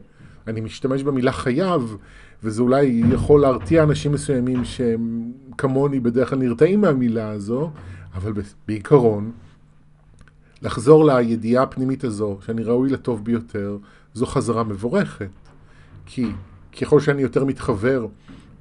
אני 0.47 0.61
משתמש 0.61 1.03
במילה 1.03 1.33
חייב, 1.33 1.97
וזה 2.43 2.63
אולי 2.63 3.03
יכול 3.13 3.41
להרתיע 3.41 3.83
אנשים 3.83 4.13
מסוימים 4.13 4.65
שהם 4.65 5.33
כמוני 5.59 6.01
בדרך 6.01 6.31
כלל 6.31 6.39
נרתעים 6.39 6.81
מהמילה 6.81 7.31
הזו, 7.31 7.71
אבל 8.15 8.33
בעיקרון, 8.67 9.33
לחזור 10.63 11.07
לידיעה 11.07 11.63
הפנימית 11.63 12.05
הזו, 12.05 12.39
שאני 12.47 12.63
ראוי 12.63 12.91
לטוב 12.91 13.25
ביותר, 13.25 13.79
זו 14.15 14.27
חזרה 14.27 14.65
מבורכת. 14.65 15.31
כי 16.07 16.27
ככל 16.81 17.01
שאני 17.01 17.23
יותר 17.23 17.45
מתחבר 17.45 18.07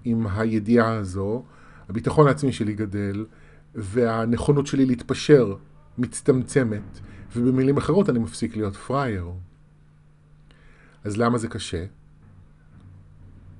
עם 0.05 0.27
הידיעה 0.27 0.93
הזו, 0.93 1.43
הביטחון 1.89 2.27
העצמי 2.27 2.51
שלי 2.51 2.73
גדל, 2.73 3.25
והנכונות 3.75 4.67
שלי 4.67 4.85
להתפשר 4.85 5.55
מצטמצמת, 5.97 6.99
ובמילים 7.35 7.77
אחרות 7.77 8.09
אני 8.09 8.19
מפסיק 8.19 8.55
להיות 8.55 8.75
פראייר. 8.75 9.31
אז 11.03 11.17
למה 11.17 11.37
זה 11.37 11.47
קשה? 11.47 11.85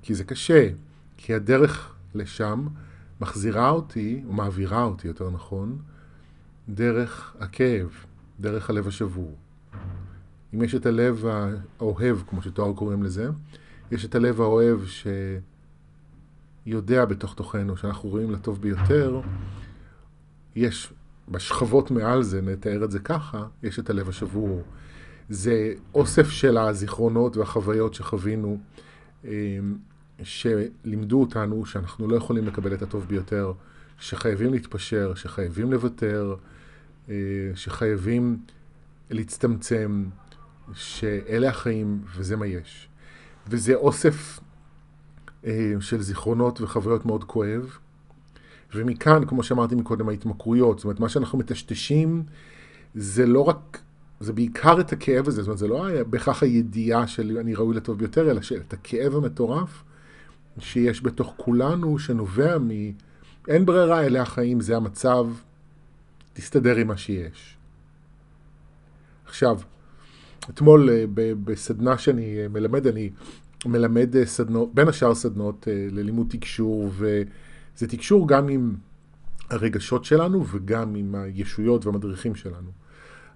כי 0.02 0.16
זה 0.16 0.24
קשה, 0.24 0.70
כי 1.18 1.34
הדרך 1.34 1.96
לשם 2.16 2.68
מחזירה 3.22 3.70
אותי, 3.70 4.24
או 4.28 4.34
מעבירה 4.34 4.84
אותי 4.84 5.08
יותר 5.08 5.30
נכון, 5.30 5.78
דרך 6.70 7.36
הכאב, 7.40 7.90
דרך 8.40 8.70
הלב 8.70 8.88
השבור. 8.88 9.36
אם 10.54 10.64
יש 10.64 10.76
את 10.76 10.86
הלב 10.86 11.26
האוהב, 11.80 12.18
כמו 12.28 12.42
שתואר 12.42 12.74
קוראים 12.74 13.04
לזה, 13.04 13.30
יש 13.92 14.06
את 14.06 14.16
הלב 14.16 14.42
האוהב 14.42 14.80
שיודע 16.68 17.06
בתוך 17.06 17.34
תוכנו 17.34 17.78
שאנחנו 17.78 18.10
רואים 18.10 18.32
לטוב 18.32 18.62
ביותר, 18.62 19.22
יש 20.56 20.94
בשכבות 21.30 21.92
מעל 21.92 22.24
זה, 22.24 22.42
נתאר 22.42 22.84
את 22.84 22.92
זה 22.92 23.00
ככה, 23.00 23.46
יש 23.64 23.80
את 23.80 23.90
הלב 23.90 24.10
השבור. 24.10 24.62
זה 25.30 25.74
אוסף 25.94 26.30
של 26.30 26.58
הזיכרונות 26.58 27.38
והחוויות 27.38 27.94
שחווינו, 27.94 28.58
אמ, 29.26 29.30
שלימדו 30.24 31.22
אותנו 31.22 31.66
שאנחנו 31.66 32.08
לא 32.08 32.16
יכולים 32.16 32.48
לקבל 32.48 32.74
את 32.74 32.82
הטוב 32.82 33.06
ביותר, 33.08 33.54
שחייבים 34.00 34.54
להתפשר, 34.54 35.14
שחייבים 35.16 35.72
לוותר, 35.72 36.36
אה, 37.10 37.16
שחייבים 37.56 38.38
להצטמצם, 39.10 40.06
שאלה 40.74 41.50
החיים 41.50 42.02
וזה 42.16 42.36
מה 42.36 42.46
יש. 42.46 42.88
וזה 43.48 43.76
אוסף 43.76 44.40
של 45.80 46.01
זיכרונות 46.01 46.62
וחוויות 46.62 47.06
מאוד 47.06 47.24
כואב. 47.24 47.77
ומכאן, 48.75 49.25
כמו 49.25 49.44
שאמרתי 49.44 49.75
מקודם, 49.75 50.10
ההתמכרויות, 50.10 50.80
זאת 50.80 50.86
אומרת, 50.86 51.00
מה 51.00 51.10
שאנחנו 51.10 51.38
מטשטשים 51.38 52.24
זה 52.96 53.25
לא 53.25 53.42
רק, 53.42 53.82
זה 54.20 54.34
בעיקר 54.34 54.80
את 54.80 54.94
הכאב 54.94 55.27
הזה, 55.27 55.42
זאת 55.42 55.48
אומרת, 55.48 55.58
זה 55.58 55.68
לא 55.68 55.86
היה 55.86 56.04
בהכרח 56.04 56.44
הידיעה 56.44 57.08
של 57.08 57.38
אני 57.38 57.56
ראוי 57.56 57.75
לטוב 57.75 58.00
ביותר, 58.00 58.32
אלא 58.32 58.42
את 58.68 58.74
הכאב 58.74 59.16
המטורף 59.16 59.84
שיש 60.60 61.04
בתוך 61.04 61.34
כולנו, 61.38 62.00
שנובע 62.00 62.58
מ... 62.58 62.70
אין 63.48 63.66
ברירה, 63.66 64.06
אלה 64.06 64.22
החיים, 64.22 64.62
זה 64.62 64.77
המצב, 64.77 65.27
תסתדר 66.34 66.75
עם 66.75 66.88
מה 66.88 66.98
שיש. 66.98 67.58
עכשיו, 69.25 69.60
אתמול 70.50 70.89
אה, 70.89 71.06
בסדנה 71.44 71.98
שאני 71.98 72.38
אה, 72.39 72.48
מלמד, 72.48 72.88
אני 72.88 73.10
מלמד 73.68 74.16
אה, 74.16 74.26
סדנות, 74.26 74.76
בין 74.76 74.88
השאר 74.88 75.16
סדנות 75.16 75.68
ללימוד 75.92 76.28
תקשור, 76.30 76.92
וזה 76.92 77.88
תקשור 77.88 78.28
גם 78.28 78.48
עם 78.48 78.76
הרגשות 79.50 80.06
שלנו 80.06 80.46
וגם 80.52 80.96
עם 80.96 81.16
הישויות 81.16 81.86
והמדריכים 81.86 82.36
שלנו. 82.36 82.72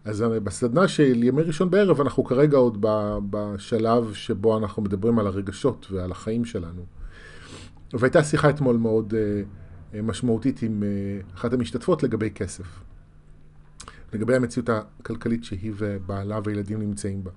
אז 0.06 0.22
בסדנה 0.44 0.88
של 0.88 1.24
ימי 1.24 1.42
ראשון 1.42 1.70
בערב, 1.70 2.02
אנחנו 2.02 2.24
כרגע 2.24 2.58
עוד 2.58 2.86
בשלב 3.30 4.14
שבו 4.14 4.58
אנחנו 4.58 4.82
מדברים 4.82 5.20
על 5.20 5.28
הרגשות 5.28 5.88
ועל 5.92 6.12
החיים 6.12 6.46
שלנו. 6.46 6.86
והייתה 7.94 8.24
שיחה 8.24 8.50
אתמול 8.50 8.78
מאוד 8.78 9.14
משמעותית 10.04 10.62
עם 10.62 10.84
אחת 11.34 11.54
המשתתפות 11.54 12.04
לגבי 12.04 12.32
כסף. 12.32 12.84
לגבי 14.14 14.36
המציאות 14.36 14.70
הכלכלית 14.70 15.44
שהיא 15.44 15.74
ובעלה 15.78 16.40
וילדים 16.44 16.80
נמצאים 16.80 17.24
בה. 17.24 17.32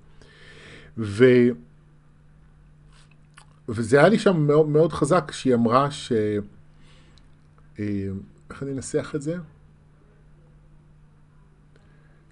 ו... 0.98 1.24
וזה 3.68 3.98
היה 3.98 4.08
לי 4.08 4.18
שם 4.18 4.46
מאוד, 4.46 4.68
מאוד 4.68 4.92
חזק 4.92 5.32
שהיא 5.32 5.54
אמרה 5.54 5.90
ש... 5.90 6.12
אה, 7.78 8.08
איך 8.50 8.62
אני 8.62 8.72
אנסח 8.72 9.12
את 9.14 9.22
זה? 9.22 9.36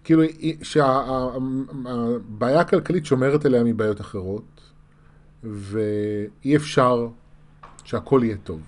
כאילו 0.04 0.22
שהבעיה 0.62 2.60
הכלכלית 2.60 3.06
שומרת 3.06 3.44
עליה 3.44 3.64
מבעיות 3.64 4.00
אחרות, 4.00 4.72
ואי 5.44 6.56
אפשר 6.56 7.08
שהכל 7.84 8.20
יהיה 8.24 8.36
טוב. 8.36 8.60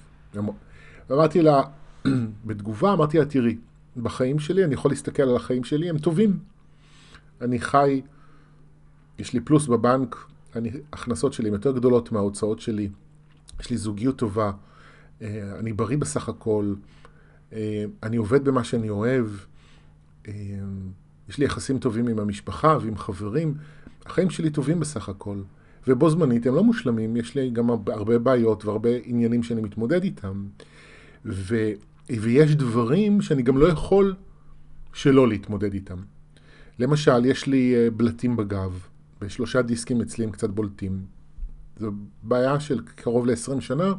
אמרתי 1.13 1.43
לה, 1.43 1.63
בתגובה 2.47 2.93
אמרתי 2.93 3.19
לה, 3.19 3.25
תראי, 3.25 3.57
בחיים 3.97 4.39
שלי, 4.39 4.65
אני 4.65 4.75
יכול 4.75 4.91
להסתכל 4.91 5.23
על 5.23 5.37
החיים 5.37 5.65
שלי, 5.65 5.91
הם 5.91 5.99
טובים. 5.99 6.39
אני 7.41 7.61
חי, 7.61 8.03
יש 9.19 9.33
לי 9.33 9.41
פלוס 9.41 9.67
בבנק, 9.67 10.17
אני, 10.57 10.71
הכנסות 10.93 11.33
שלי 11.33 11.49
הן 11.49 11.55
יותר 11.55 11.73
גדולות 11.73 12.13
מההוצאות 12.13 12.61
שלי, 12.61 12.89
יש 13.61 13.71
לי 13.71 13.77
זוגיות 13.77 14.17
טובה, 14.17 14.53
אה, 15.23 15.59
אני 15.59 15.73
בריא 15.73 15.99
בסך 15.99 16.29
הכל, 16.29 16.75
אה, 17.53 17.85
אני 18.03 18.17
עובד 18.17 18.45
במה 18.45 18.65
שאני 18.65 18.89
אוהב, 18.91 19.27
יש 21.29 21.39
לי 21.39 21.45
יחסים 21.45 21.79
טובים 21.79 22.09
עם 22.09 22.19
המשפחה 22.19 22.79
ועם 22.81 22.97
חברים, 22.97 23.55
החיים 24.07 24.31
שלי 24.31 24.51
טובים 24.51 24.81
בסך 24.81 25.09
הכל. 25.09 25.43
ובו 25.89 26.11
זמנית 26.11 26.47
הם 26.47 26.55
לא 26.55 26.65
מושלמים, 26.65 27.17
יש 27.17 27.35
לי 27.35 27.51
גם 27.51 27.71
הרבה 27.71 28.19
בעיות 28.19 28.65
והרבה 28.65 28.91
עניינים 29.05 29.43
שאני 29.43 29.61
מתמודד 29.61 30.03
איתם. 30.03 30.45
ו, 31.25 31.71
ויש 32.09 32.57
דברים 32.57 33.21
שאני 33.21 33.43
גם 33.43 33.59
לא 33.59 33.69
יכול 33.69 34.15
שלא 34.93 35.29
להתמודד 35.29 35.75
איתם. 35.75 35.97
למשל, 36.79 37.25
יש 37.25 37.47
לי 37.47 37.75
אה, 37.75 37.91
בלטים 37.91 38.37
בגב, 38.37 38.87
בשלושה 39.25 39.63
דיסקים 39.63 40.01
אצלי 40.01 40.25
הם 40.25 40.31
קצת 40.31 40.51
בולטים. 40.51 41.05
זו 41.77 41.93
בעיה 42.23 42.61
של 42.61 42.81
קרוב 42.85 43.27
ל-20 43.27 43.61
שנה, 43.61 43.93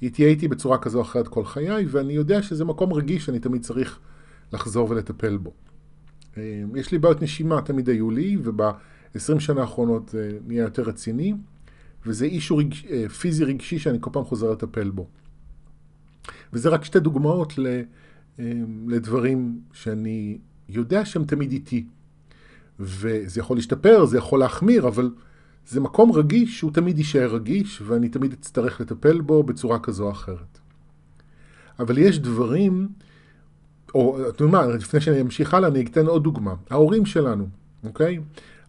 היא 0.00 0.10
תהיה 0.10 0.28
איתי 0.28 0.48
בצורה 0.48 0.78
כזו 0.78 0.98
או 0.98 1.02
אחרת 1.02 1.28
כל 1.28 1.44
חיי, 1.44 1.86
ואני 1.88 2.12
יודע 2.12 2.42
שזה 2.42 2.64
מקום 2.64 2.92
רגיש 2.92 3.24
שאני 3.24 3.38
תמיד 3.38 3.62
צריך 3.62 3.98
לחזור 4.52 4.90
ולטפל 4.90 5.36
בו. 5.36 5.52
אה, 6.36 6.62
יש 6.76 6.92
לי 6.92 6.98
בעיות 6.98 7.22
נשימה, 7.22 7.62
תמיד 7.62 7.88
היו 7.88 8.10
לי, 8.10 8.36
וב-20 8.42 9.40
שנה 9.40 9.60
האחרונות 9.60 10.08
זה 10.08 10.38
נהיה 10.46 10.62
יותר 10.62 10.82
רציני, 10.82 11.34
וזה 12.06 12.24
אישו 12.24 12.56
רג... 12.56 12.74
אה, 12.90 13.08
פיזי 13.08 13.44
רגשי 13.44 13.78
שאני 13.78 13.98
כל 14.00 14.10
פעם 14.12 14.24
חוזר 14.24 14.50
לטפל 14.50 14.90
בו. 14.90 15.06
וזה 16.52 16.68
רק 16.68 16.84
שתי 16.84 17.00
דוגמאות 17.00 17.52
לדברים 18.86 19.60
שאני 19.72 20.38
יודע 20.68 21.04
שהם 21.04 21.24
תמיד 21.24 21.52
איתי. 21.52 21.86
וזה 22.80 23.40
יכול 23.40 23.56
להשתפר, 23.56 24.04
זה 24.04 24.18
יכול 24.18 24.40
להחמיר, 24.40 24.88
אבל 24.88 25.10
זה 25.66 25.80
מקום 25.80 26.12
רגיש 26.12 26.58
שהוא 26.58 26.72
תמיד 26.72 26.98
יישאר 26.98 27.34
רגיש, 27.34 27.82
ואני 27.86 28.08
תמיד 28.08 28.32
אצטרך 28.32 28.80
לטפל 28.80 29.20
בו 29.20 29.42
בצורה 29.42 29.78
כזו 29.78 30.04
או 30.04 30.10
אחרת. 30.10 30.58
אבל 31.78 31.98
יש 31.98 32.18
דברים, 32.18 32.88
או 33.94 34.18
אתם 34.18 34.44
יודעים 34.44 34.50
מה, 34.50 34.66
לפני 34.66 35.00
שאני 35.00 35.20
אמשיך 35.20 35.54
הלאה, 35.54 35.68
אני 35.68 35.84
אתן 35.84 36.06
עוד 36.06 36.24
דוגמה. 36.24 36.54
ההורים 36.70 37.06
שלנו, 37.06 37.48
אוקיי? 37.84 38.18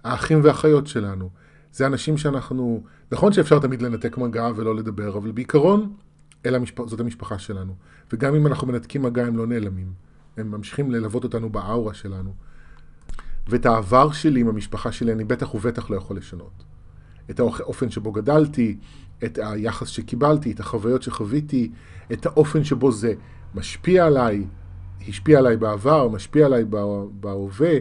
האחים 0.04 0.40
והאחיות 0.44 0.88
שלנו. 0.88 1.30
זה 1.74 1.88
אנשים 1.88 2.18
שאנחנו, 2.18 2.84
נכון 3.12 3.34
שאפשר 3.34 3.60
תמיד 3.60 3.82
לנתק 3.82 4.18
מגע 4.18 4.50
ולא 4.56 4.76
לדבר, 4.76 5.18
אבל 5.18 5.32
בעיקרון, 5.32 5.94
המשפ... 6.46 6.88
זאת 6.88 7.00
המשפחה 7.00 7.40
שלנו. 7.40 7.76
וגם 8.14 8.36
אם 8.36 8.48
אנחנו 8.48 8.68
מנתקים 8.68 9.02
מגע, 9.02 9.26
הם 9.26 9.38
לא 9.38 9.48
נעלמים. 9.48 9.94
הם 10.38 10.52
ממשיכים 10.52 10.92
ללוות 10.92 11.24
אותנו 11.24 11.50
באאורה 11.50 11.94
שלנו. 11.94 12.34
ואת 13.48 13.66
העבר 13.66 14.12
שלי 14.12 14.40
עם 14.40 14.48
המשפחה 14.48 14.92
שלי 14.92 15.12
אני 15.12 15.24
בטח 15.24 15.56
ובטח 15.56 15.90
לא 15.90 15.96
יכול 15.96 16.18
לשנות. 16.18 16.64
את 17.30 17.40
האופן 17.40 17.90
שבו 17.90 18.12
גדלתי, 18.12 18.78
את 19.24 19.40
היחס 19.42 19.88
שקיבלתי, 19.88 20.52
את 20.52 20.60
החוויות 20.60 21.04
שחוויתי, 21.04 21.72
את 22.14 22.26
האופן 22.26 22.64
שבו 22.64 22.92
זה 22.92 23.14
משפיע 23.56 24.06
עליי, 24.06 24.46
השפיע 25.08 25.40
עליי 25.40 25.58
בעבר, 25.58 26.08
משפיע 26.08 26.46
עליי 26.46 26.66
בהווה. 27.20 27.74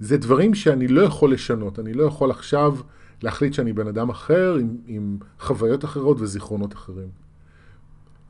זה 0.00 0.16
דברים 0.16 0.54
שאני 0.54 0.88
לא 0.88 1.00
יכול 1.02 1.32
לשנות. 1.32 1.78
אני 1.78 1.92
לא 1.92 2.04
יכול 2.04 2.30
עכשיו 2.30 2.76
להחליט 3.22 3.52
שאני 3.52 3.72
בן 3.72 3.86
אדם 3.86 4.08
אחר 4.08 4.56
עם, 4.60 4.76
עם 4.86 5.18
חוויות 5.40 5.84
אחרות 5.84 6.20
וזיכרונות 6.20 6.74
אחרים. 6.74 7.08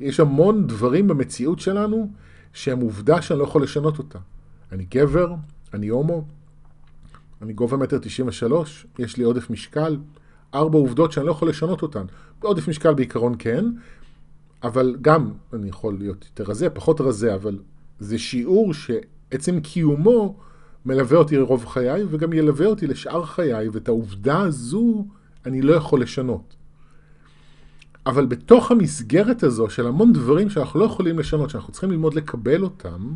יש 0.00 0.20
המון 0.20 0.66
דברים 0.66 1.08
במציאות 1.08 1.60
שלנו 1.60 2.10
שהם 2.52 2.80
עובדה 2.80 3.22
שאני 3.22 3.38
לא 3.38 3.44
יכול 3.44 3.62
לשנות 3.62 3.98
אותה. 3.98 4.18
אני 4.72 4.86
גבר, 4.90 5.34
אני 5.74 5.88
הומו, 5.88 6.24
אני 7.42 7.52
גובה 7.52 7.76
מטר 7.76 7.98
תשעים 7.98 8.28
ושלוש, 8.28 8.86
יש 8.98 9.16
לי 9.16 9.24
עודף 9.24 9.50
משקל, 9.50 9.96
ארבע 10.54 10.78
עובדות 10.78 11.12
שאני 11.12 11.26
לא 11.26 11.30
יכול 11.30 11.48
לשנות 11.48 11.82
אותן. 11.82 12.04
עודף 12.42 12.68
משקל 12.68 12.94
בעיקרון 12.94 13.34
כן, 13.38 13.64
אבל 14.62 14.96
גם 15.00 15.30
אני 15.52 15.68
יכול 15.68 15.98
להיות 15.98 16.24
יותר 16.24 16.50
רזה, 16.50 16.70
פחות 16.70 17.00
רזה, 17.00 17.34
אבל 17.34 17.58
זה 17.98 18.18
שיעור 18.18 18.74
שעצם 18.74 19.60
קיומו 19.60 20.36
מלווה 20.86 21.18
אותי 21.18 21.36
לרוב 21.36 21.66
חיי 21.66 22.04
וגם 22.10 22.32
ילווה 22.32 22.66
אותי 22.66 22.86
לשאר 22.86 23.24
חיי, 23.24 23.68
ואת 23.68 23.88
העובדה 23.88 24.40
הזו 24.40 25.06
אני 25.46 25.62
לא 25.62 25.72
יכול 25.72 26.02
לשנות. 26.02 26.56
אבל 28.06 28.26
בתוך 28.26 28.70
המסגרת 28.70 29.42
הזו 29.42 29.70
של 29.70 29.86
המון 29.86 30.12
דברים 30.12 30.50
שאנחנו 30.50 30.80
לא 30.80 30.84
יכולים 30.84 31.18
לשנות, 31.18 31.50
שאנחנו 31.50 31.72
צריכים 31.72 31.90
ללמוד 31.90 32.14
לקבל 32.14 32.62
אותם, 32.62 33.14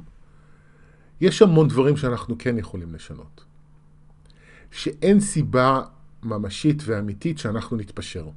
יש 1.20 1.42
המון 1.42 1.68
דברים 1.68 1.96
שאנחנו 1.96 2.36
כן 2.38 2.58
יכולים 2.58 2.94
לשנות. 2.94 3.44
שאין 4.70 5.20
סיבה 5.20 5.82
ממשית 6.22 6.82
ואמיתית 6.86 7.38
שאנחנו 7.38 7.76
נתפשר. 7.76 8.28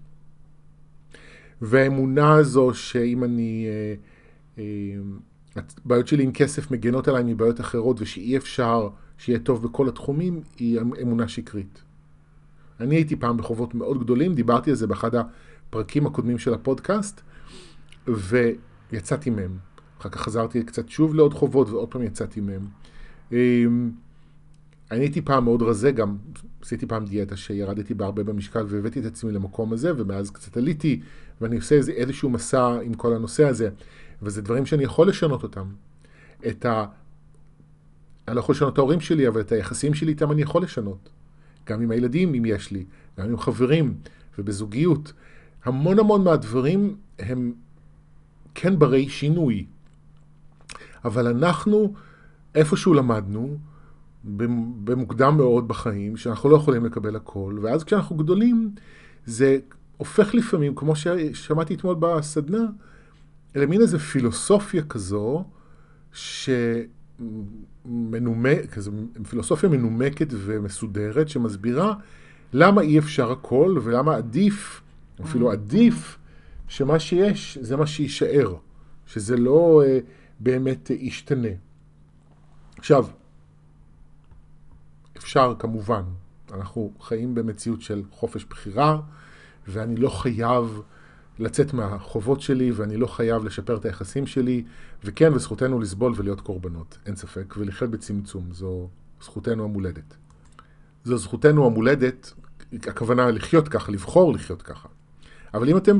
והאמונה 1.62 2.34
הזו 2.34 2.74
שאם 2.74 3.24
אני... 3.24 3.66
אה, 3.68 3.96
אה, 4.58 4.64
הבעיות 5.86 6.08
שלי 6.08 6.24
עם 6.24 6.32
כסף 6.32 6.72
מגנות 6.72 7.08
עליי 7.08 7.24
מבעיות 7.24 7.60
אחרות 7.60 8.02
ושאי 8.02 8.38
אפשר 8.38 8.90
שיהיה 9.18 9.40
טוב 9.40 9.64
בכל 9.64 9.88
התחומים, 9.90 10.42
היא 10.58 10.80
אמונה 11.02 11.28
שקרית. 11.28 11.82
אני 12.80 12.96
הייתי 12.96 13.16
פעם 13.16 13.38
בחובות 13.38 13.76
מאוד 13.76 14.04
גדולים, 14.04 14.34
דיברתי 14.36 14.70
על 14.70 14.76
זה 14.76 14.88
באחד 14.88 15.12
הפרקים 15.16 16.06
הקודמים 16.06 16.38
של 16.38 16.54
הפודקאסט, 16.54 17.22
ויצאתי 18.08 19.30
מהם. 19.30 19.58
אחר 20.04 20.10
כך 20.10 20.22
חזרתי 20.22 20.64
קצת 20.64 20.90
שוב 20.90 21.16
לעוד 21.16 21.34
חובות 21.34 21.70
ועוד 21.70 21.92
פעם 21.92 22.04
יצאתי 22.04 22.42
מהם. 22.42 22.68
אמ, 23.32 23.92
אני 24.92 25.00
הייתי 25.00 25.22
פעם 25.22 25.44
מאוד 25.44 25.62
רזה, 25.62 25.92
גם 25.92 26.18
עשיתי 26.62 26.86
פעם 26.86 27.06
דיאטה 27.06 27.38
שירדתי 27.38 27.94
בהרבה 27.94 28.24
במשקל 28.24 28.66
והבאתי 28.68 29.00
את 29.00 29.06
עצמי 29.06 29.32
למקום 29.32 29.74
הזה, 29.74 29.92
ומאז 29.98 30.32
קצת 30.32 30.58
עליתי, 30.58 31.02
ואני 31.42 31.56
עושה 31.56 31.76
איזה, 31.76 31.92
איזשהו 31.92 32.30
מסע 32.30 32.80
עם 32.84 32.94
כל 32.94 33.14
הנושא 33.14 33.48
הזה, 33.48 33.70
וזה 34.22 34.42
דברים 34.42 34.66
שאני 34.66 34.84
יכול 34.84 35.10
לשנות 35.10 35.44
אותם. 35.44 35.66
את 36.48 36.66
ה... 36.66 36.86
אני 38.28 38.36
לא 38.36 38.40
יכול 38.40 38.56
לשנות 38.56 38.74
את 38.74 38.78
ההורים 38.78 39.00
שלי, 39.00 39.28
אבל 39.28 39.42
את 39.42 39.52
היחסים 39.52 39.94
שלי 39.94 40.12
איתם 40.12 40.32
אני 40.32 40.42
יכול 40.42 40.64
לשנות. 40.64 41.10
גם 41.68 41.82
עם 41.82 41.92
הילדים, 41.92 42.34
אם 42.34 42.46
יש 42.46 42.72
לי, 42.72 42.86
גם 43.20 43.30
עם 43.30 43.38
חברים 43.38 43.96
ובזוגיות. 44.40 45.14
המון 45.64 46.00
המון 46.00 46.24
מהדברים 46.24 46.96
הם 47.20 47.54
כן 48.56 48.80
ברי 48.80 49.10
שינוי. 49.10 49.66
אבל 51.06 51.28
אנחנו 51.28 51.94
איפשהו 52.56 52.94
למדנו, 52.94 53.58
במוקדם 54.84 55.38
מאוד 55.38 55.68
בחיים, 55.68 56.18
שאנחנו 56.18 56.50
לא 56.50 56.56
יכולים 56.56 56.86
לקבל 56.86 57.16
הכל, 57.16 57.60
ואז 57.62 57.84
כשאנחנו 57.84 58.16
גדולים, 58.16 58.72
זה 59.26 59.58
הופך 59.98 60.36
לפעמים, 60.36 60.76
כמו 60.76 60.96
ששמעתי 60.96 61.76
אתמול 61.76 61.96
בסדנה, 62.00 62.66
למין 63.56 63.82
איזו 63.82 64.00
פילוסופיה 64.00 64.84
כזו, 64.84 65.46
שמנומק, 67.84 68.70
כזו 68.72 68.92
פילוסופיה 69.30 69.70
מנומקת 69.70 70.28
ומסודרת, 70.32 71.30
שמסבירה 71.30 71.94
למה 72.54 72.82
אי 72.82 73.00
אפשר 73.00 73.32
הכל, 73.32 73.80
ולמה 73.84 74.16
עדיף, 74.16 74.82
אפילו 75.24 75.52
עדיף, 75.52 76.18
שמה 76.68 77.00
שיש 77.00 77.58
זה 77.62 77.78
מה 77.78 77.88
שיישאר, 77.88 78.56
שזה 79.06 79.38
לא 79.38 79.84
uh, 79.84 79.86
באמת 80.40 80.90
ישתנה. 80.90 81.48
עכשיו, 82.78 83.08
אפשר 85.18 85.56
כמובן, 85.60 86.04
אנחנו 86.52 86.92
חיים 87.02 87.36
במציאות 87.36 87.82
של 87.82 88.04
חופש 88.12 88.46
בחירה, 88.46 89.02
ואני 89.68 89.96
לא 89.96 90.10
חייב 90.10 90.82
לצאת 91.40 91.74
מהחובות 91.74 92.42
שלי, 92.42 92.72
ואני 92.72 92.98
לא 92.98 93.08
חייב 93.08 93.44
לשפר 93.44 93.78
את 93.78 93.86
היחסים 93.86 94.28
שלי, 94.28 94.64
וכן, 95.04 95.34
וזכותנו 95.34 95.80
לסבול 95.80 96.14
ולהיות 96.16 96.42
קורבנות, 96.42 96.98
אין 97.06 97.16
ספק, 97.16 97.54
ולחיות 97.58 97.92
בצמצום, 97.92 98.52
זו 98.52 98.90
זכותנו 99.22 99.64
המולדת. 99.64 100.16
זו 101.04 101.18
זכותנו 101.18 101.66
המולדת, 101.66 102.34
הכוונה 102.74 103.32
לחיות 103.32 103.68
ככה, 103.68 103.92
לבחור 103.92 104.34
לחיות 104.34 104.62
ככה. 104.62 104.88
אבל 105.54 105.70
אם 105.70 105.78
אתם 105.78 106.00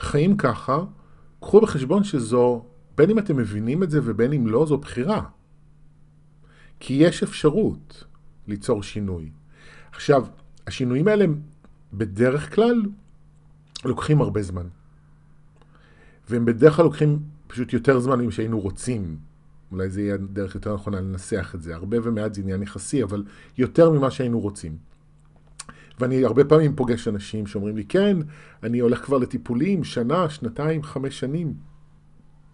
חיים 0.00 0.36
ככה, 0.36 0.78
קחו 1.40 1.60
בחשבון 1.60 2.04
שזו, 2.04 2.64
בין 2.96 3.10
אם 3.10 3.18
אתם 3.18 3.36
מבינים 3.36 3.82
את 3.82 3.90
זה 3.90 4.00
ובין 4.04 4.32
אם 4.32 4.46
לא, 4.46 4.66
זו 4.66 4.78
בחירה. 4.78 5.22
כי 6.80 6.94
יש 6.94 7.22
אפשרות 7.22 8.04
ליצור 8.48 8.82
שינוי. 8.82 9.30
עכשיו, 9.92 10.26
השינויים 10.66 11.08
האלה 11.08 11.24
בדרך 11.92 12.54
כלל 12.54 12.82
לוקחים 13.84 14.20
הרבה 14.20 14.42
זמן. 14.42 14.66
והם 16.30 16.44
בדרך 16.44 16.76
כלל 16.76 16.84
לוקחים 16.84 17.18
פשוט 17.46 17.72
יותר 17.72 18.00
זמן 18.00 18.20
ממה 18.20 18.32
שהיינו 18.32 18.60
רוצים. 18.60 19.16
אולי 19.72 19.90
זה 19.90 20.02
יהיה 20.02 20.16
דרך 20.16 20.54
יותר 20.54 20.74
נכונה 20.74 21.00
לנסח 21.00 21.52
את 21.54 21.62
זה. 21.62 21.74
הרבה 21.74 21.96
ומעט 22.02 22.34
זה 22.34 22.40
עניין 22.40 22.62
יחסי, 22.62 23.02
אבל 23.02 23.24
יותר 23.58 23.90
ממה 23.90 24.10
שהיינו 24.10 24.40
רוצים. 24.40 24.76
ואני 26.00 26.24
הרבה 26.24 26.44
פעמים 26.44 26.76
פוגש 26.76 27.08
אנשים 27.08 27.46
שאומרים 27.46 27.76
לי, 27.76 27.84
כן, 27.84 28.16
אני 28.62 28.78
הולך 28.78 29.04
כבר 29.04 29.18
לטיפולים, 29.18 29.84
שנה, 29.84 30.30
שנתיים, 30.30 30.82
חמש 30.82 31.20
שנים, 31.20 31.54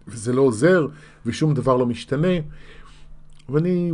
וזה 0.09 0.33
לא 0.33 0.41
עוזר, 0.41 0.87
ושום 1.25 1.53
דבר 1.53 1.77
לא 1.77 1.85
משתנה. 1.85 2.27
ואני 3.49 3.91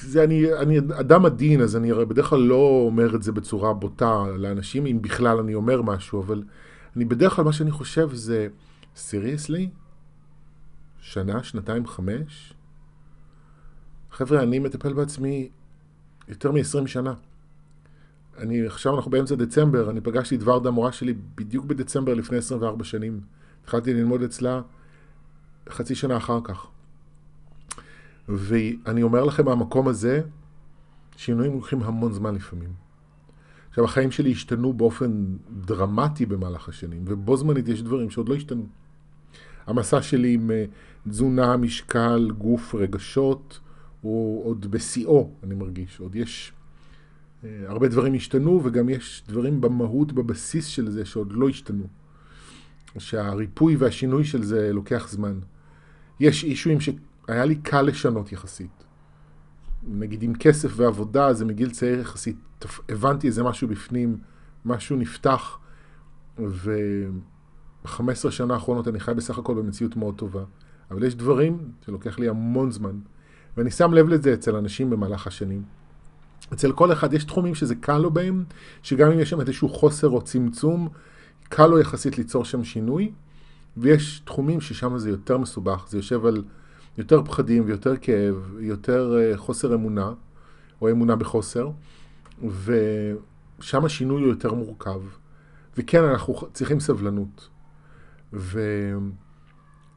זה 0.00 0.24
אני, 0.24 0.54
אני 0.54 0.78
אדם 0.78 1.26
עדין, 1.26 1.60
אז 1.60 1.76
אני 1.76 1.90
הרי 1.90 2.06
בדרך 2.06 2.26
כלל 2.26 2.40
לא 2.40 2.84
אומר 2.86 3.14
את 3.14 3.22
זה 3.22 3.32
בצורה 3.32 3.72
בוטה 3.72 4.24
לאנשים, 4.38 4.86
אם 4.86 5.02
בכלל 5.02 5.38
אני 5.38 5.54
אומר 5.54 5.82
משהו, 5.82 6.22
אבל 6.22 6.42
אני 6.96 7.04
בדרך 7.04 7.32
כלל, 7.32 7.44
מה 7.44 7.52
שאני 7.52 7.70
חושב 7.70 8.08
זה, 8.12 8.48
סיריוסלי? 8.96 9.68
שנה, 11.00 11.42
שנתיים, 11.42 11.86
חמש? 11.86 12.54
חבר'ה, 14.10 14.42
אני 14.42 14.58
מטפל 14.58 14.92
בעצמי 14.92 15.48
יותר 16.28 16.52
מ-20 16.52 16.86
שנה. 16.86 17.14
אני, 18.38 18.66
עכשיו 18.66 18.96
אנחנו 18.96 19.10
באמצע 19.10 19.34
דצמבר, 19.34 19.90
אני 19.90 20.00
פגשתי 20.00 20.36
את 20.36 20.40
ורדה, 20.44 20.68
המורה 20.68 20.92
שלי, 20.92 21.14
בדיוק 21.34 21.64
בדצמבר 21.64 22.14
לפני 22.14 22.38
24 22.38 22.84
שנים. 22.84 23.20
התחלתי 23.62 23.94
ללמוד 23.94 24.22
אצלה 24.22 24.60
חצי 25.68 25.94
שנה 25.94 26.16
אחר 26.16 26.38
כך. 26.44 26.66
ואני 28.28 29.02
אומר 29.02 29.24
לכם 29.24 29.44
מהמקום 29.44 29.88
הזה, 29.88 30.22
שינויים 31.16 31.52
לוקחים 31.52 31.82
המון 31.82 32.12
זמן 32.12 32.34
לפעמים. 32.34 32.70
עכשיו, 33.68 33.84
החיים 33.84 34.10
שלי 34.10 34.32
השתנו 34.32 34.72
באופן 34.72 35.36
דרמטי 35.50 36.26
במהלך 36.26 36.68
השנים, 36.68 37.02
ובו 37.06 37.36
זמנית 37.36 37.68
יש 37.68 37.82
דברים 37.82 38.10
שעוד 38.10 38.28
לא 38.28 38.34
השתנו. 38.34 38.66
המסע 39.66 40.02
שלי 40.02 40.34
עם 40.34 40.50
אה, 40.50 40.64
תזונה, 41.08 41.56
משקל, 41.56 42.30
גוף, 42.38 42.74
רגשות, 42.74 43.60
הוא 44.00 44.46
עוד 44.46 44.70
בשיאו, 44.70 45.30
אני 45.42 45.54
מרגיש. 45.54 46.00
עוד 46.00 46.16
יש... 46.16 46.52
אה, 47.44 47.64
הרבה 47.66 47.88
דברים 47.88 48.14
השתנו, 48.14 48.60
וגם 48.64 48.88
יש 48.88 49.22
דברים 49.28 49.60
במהות, 49.60 50.12
בבסיס 50.12 50.66
של 50.66 50.90
זה, 50.90 51.04
שעוד 51.04 51.32
לא 51.32 51.48
השתנו. 51.48 51.84
שהריפוי 52.98 53.76
והשינוי 53.76 54.24
של 54.24 54.42
זה 54.42 54.72
לוקח 54.72 55.08
זמן. 55.08 55.38
יש 56.20 56.44
אישויים 56.44 56.78
שהיה 56.80 57.44
לי 57.44 57.54
קל 57.54 57.82
לשנות 57.82 58.32
יחסית. 58.32 58.84
נגיד 59.82 60.22
עם 60.22 60.34
כסף 60.34 60.72
ועבודה, 60.76 61.32
זה 61.32 61.44
מגיל 61.44 61.70
צעיר 61.70 62.00
יחסית, 62.00 62.36
הבנתי 62.88 63.26
איזה 63.26 63.42
משהו 63.42 63.68
בפנים, 63.68 64.18
משהו 64.64 64.96
נפתח, 64.96 65.58
וב-15 66.38 68.30
שנה 68.30 68.54
האחרונות 68.54 68.88
אני 68.88 69.00
חי 69.00 69.14
בסך 69.14 69.38
הכל 69.38 69.54
במציאות 69.54 69.96
מאוד 69.96 70.14
טובה. 70.16 70.44
אבל 70.90 71.04
יש 71.04 71.14
דברים 71.14 71.72
שלוקח 71.84 72.18
לי 72.18 72.28
המון 72.28 72.70
זמן, 72.70 72.98
ואני 73.56 73.70
שם 73.70 73.94
לב 73.94 74.08
לזה 74.08 74.34
אצל 74.34 74.56
אנשים 74.56 74.90
במהלך 74.90 75.26
השנים. 75.26 75.62
אצל 76.52 76.72
כל 76.72 76.92
אחד 76.92 77.12
יש 77.12 77.24
תחומים 77.24 77.54
שזה 77.54 77.74
קל 77.74 77.98
לו 77.98 78.10
בהם, 78.10 78.44
שגם 78.82 79.10
אם 79.12 79.20
יש 79.20 79.30
שם 79.30 79.40
איזשהו 79.40 79.68
חוסר 79.68 80.08
או 80.08 80.22
צמצום, 80.22 80.88
קל 81.50 81.66
לו 81.66 81.78
יחסית 81.78 82.18
ליצור 82.18 82.44
שם 82.44 82.64
שינוי, 82.64 83.12
ויש 83.76 84.20
תחומים 84.24 84.60
ששם 84.60 84.98
זה 84.98 85.10
יותר 85.10 85.38
מסובך, 85.38 85.86
זה 85.88 85.98
יושב 85.98 86.26
על 86.26 86.42
יותר 86.98 87.22
פחדים 87.24 87.62
ויותר 87.66 87.96
כאב, 87.96 88.56
יותר 88.60 89.14
uh, 89.34 89.36
חוסר 89.36 89.74
אמונה, 89.74 90.12
או 90.80 90.90
אמונה 90.90 91.16
בחוסר, 91.16 91.70
ושם 92.64 93.84
השינוי 93.84 94.22
הוא 94.22 94.28
יותר 94.30 94.54
מורכב. 94.54 95.00
וכן, 95.76 96.04
אנחנו 96.04 96.34
צריכים 96.52 96.80
סבלנות. 96.80 97.48
ו... 98.32 98.60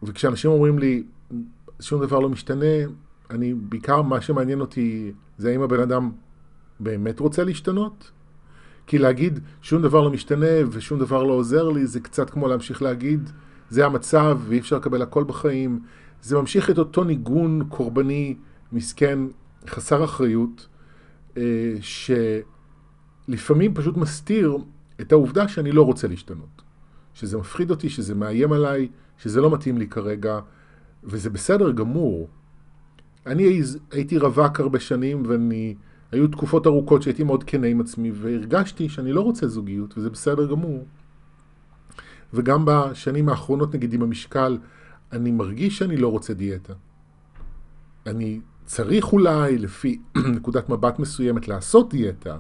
וכשאנשים 0.03 0.51
אומרים 0.51 0.79
לי, 0.79 1.03
שום 1.79 2.01
דבר 2.01 2.19
לא 2.19 2.29
משתנה, 2.29 2.65
אני, 3.29 3.53
בעיקר 3.53 4.01
מה 4.01 4.21
שמעניין 4.21 4.61
אותי 4.61 5.13
זה 5.37 5.49
האם 5.49 5.61
הבן 5.61 5.79
אדם 5.79 6.11
באמת 6.79 7.19
רוצה 7.19 7.43
להשתנות? 7.43 8.11
כי 8.87 8.97
להגיד 8.97 9.39
שום 9.61 9.81
דבר 9.81 10.01
לא 10.01 10.11
משתנה 10.11 10.55
ושום 10.71 10.99
דבר 10.99 11.23
לא 11.23 11.33
עוזר 11.33 11.69
לי, 11.69 11.87
זה 11.87 11.99
קצת 11.99 12.29
כמו 12.29 12.47
להמשיך 12.47 12.81
להגיד, 12.81 13.29
זה 13.69 13.85
המצב 13.85 14.39
ואי 14.47 14.59
אפשר 14.59 14.75
לקבל 14.75 15.01
הכל 15.01 15.23
בחיים. 15.23 15.79
זה 16.21 16.37
ממשיך 16.37 16.69
את 16.69 16.77
אותו 16.77 17.03
ניגון 17.03 17.63
קורבני, 17.69 18.35
מסכן, 18.71 19.19
חסר 19.67 20.03
אחריות, 20.03 20.67
אה, 21.37 21.73
שלפעמים 23.27 23.73
פשוט 23.73 23.97
מסתיר 23.97 24.57
את 25.01 25.11
העובדה 25.11 25.47
שאני 25.47 25.71
לא 25.71 25.81
רוצה 25.81 26.07
להשתנות. 26.07 26.61
שזה 27.13 27.37
מפחיד 27.37 27.71
אותי, 27.71 27.89
שזה 27.89 28.15
מאיים 28.15 28.53
עליי, 28.53 28.87
שזה 29.17 29.41
לא 29.41 29.51
מתאים 29.51 29.77
לי 29.77 29.87
כרגע, 29.87 30.39
וזה 31.03 31.29
בסדר 31.29 31.71
גמור. 31.71 32.27
אני 33.25 33.61
הייתי 33.91 34.17
רווק 34.17 34.59
הרבה 34.59 34.79
שנים 34.79 35.23
ואני... 35.27 35.75
היו 36.13 36.27
תקופות 36.27 36.67
ארוכות 36.67 37.01
שהייתי 37.01 37.23
מאוד 37.23 37.43
כנה 37.43 37.67
עם 37.67 37.81
עצמי 37.81 38.11
והרגשתי 38.11 38.89
שאני 38.89 39.11
לא 39.11 39.21
רוצה 39.21 39.47
זוגיות 39.47 39.97
וזה 39.97 40.09
בסדר 40.09 40.47
גמור. 40.47 40.85
וגם 42.33 42.65
בשנים 42.65 43.29
האחרונות 43.29 43.75
נגיד 43.75 43.93
עם 43.93 44.01
המשקל, 44.01 44.57
אני 45.11 45.31
מרגיש 45.31 45.77
שאני 45.77 45.97
לא 45.97 46.07
רוצה 46.07 46.33
דיאטה. 46.33 46.73
אני 48.05 48.39
צריך 48.65 49.13
אולי 49.13 49.57
לפי 49.57 49.99
נקודת 50.35 50.69
מבט 50.69 50.99
מסוימת 50.99 51.47
לעשות 51.47 51.89
דיאטה, 51.89 52.37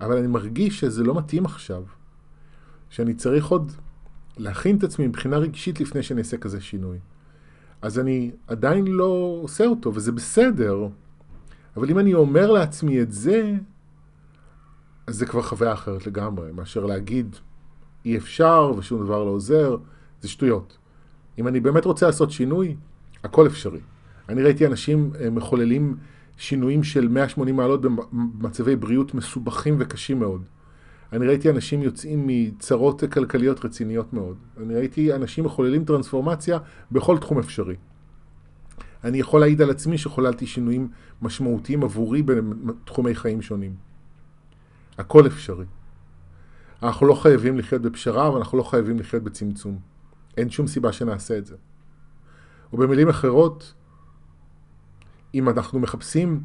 אבל 0.00 0.16
אני 0.18 0.26
מרגיש 0.26 0.80
שזה 0.80 1.04
לא 1.04 1.14
מתאים 1.14 1.44
עכשיו. 1.44 1.82
שאני 2.90 3.14
צריך 3.14 3.46
עוד 3.46 3.72
להכין 4.36 4.76
את 4.76 4.84
עצמי 4.84 5.06
מבחינה 5.06 5.38
רגשית 5.38 5.80
לפני 5.80 6.02
שאני 6.02 6.20
אעשה 6.20 6.36
כזה 6.36 6.60
שינוי. 6.60 6.98
אז 7.82 7.98
אני 7.98 8.30
עדיין 8.46 8.86
לא 8.86 9.38
עושה 9.42 9.66
אותו, 9.66 9.94
וזה 9.94 10.12
בסדר. 10.12 10.88
אבל 11.78 11.90
אם 11.90 11.98
אני 11.98 12.14
אומר 12.14 12.50
לעצמי 12.50 13.02
את 13.02 13.12
זה, 13.12 13.54
אז 15.06 15.16
זה 15.16 15.26
כבר 15.26 15.42
חוויה 15.42 15.72
אחרת 15.72 16.06
לגמרי, 16.06 16.52
מאשר 16.52 16.86
להגיד 16.86 17.36
אי 18.04 18.16
אפשר 18.16 18.72
ושום 18.78 19.04
דבר 19.04 19.24
לא 19.24 19.30
עוזר, 19.30 19.76
זה 20.20 20.28
שטויות. 20.28 20.78
אם 21.38 21.48
אני 21.48 21.60
באמת 21.60 21.84
רוצה 21.84 22.06
לעשות 22.06 22.30
שינוי, 22.30 22.76
הכל 23.24 23.46
אפשרי. 23.46 23.80
אני 24.28 24.42
ראיתי 24.42 24.66
אנשים 24.66 25.10
אה, 25.20 25.30
מחוללים 25.30 25.96
שינויים 26.36 26.84
של 26.84 27.08
180 27.08 27.56
מעלות 27.56 27.80
במצבי 27.82 28.76
בריאות 28.76 29.14
מסובכים 29.14 29.76
וקשים 29.78 30.18
מאוד. 30.18 30.42
אני 31.12 31.26
ראיתי 31.26 31.50
אנשים 31.50 31.82
יוצאים 31.82 32.24
מצרות 32.26 33.04
כלכליות 33.04 33.64
רציניות 33.64 34.12
מאוד. 34.12 34.36
אני 34.62 34.74
ראיתי 34.74 35.12
אנשים 35.14 35.44
מחוללים 35.44 35.84
טרנספורמציה 35.84 36.58
בכל 36.92 37.18
תחום 37.18 37.38
אפשרי. 37.38 37.76
אני 39.04 39.18
יכול 39.18 39.40
להעיד 39.40 39.62
על 39.62 39.70
עצמי 39.70 39.98
שחוללתי 39.98 40.46
שינויים 40.46 40.88
משמעותיים 41.22 41.84
עבורי 41.84 42.22
בתחומי 42.22 43.14
חיים 43.14 43.42
שונים. 43.42 43.74
הכל 44.98 45.26
אפשרי. 45.26 45.64
אנחנו 46.82 47.06
לא 47.06 47.14
חייבים 47.14 47.58
לחיות 47.58 47.82
בפשרה, 47.82 48.34
ואנחנו 48.34 48.58
לא 48.58 48.62
חייבים 48.62 48.98
לחיות 48.98 49.22
בצמצום. 49.22 49.78
אין 50.36 50.50
שום 50.50 50.66
סיבה 50.66 50.92
שנעשה 50.92 51.38
את 51.38 51.46
זה. 51.46 51.56
ובמילים 52.72 53.08
אחרות, 53.08 53.74
אם 55.34 55.48
אנחנו 55.48 55.78
מחפשים 55.78 56.42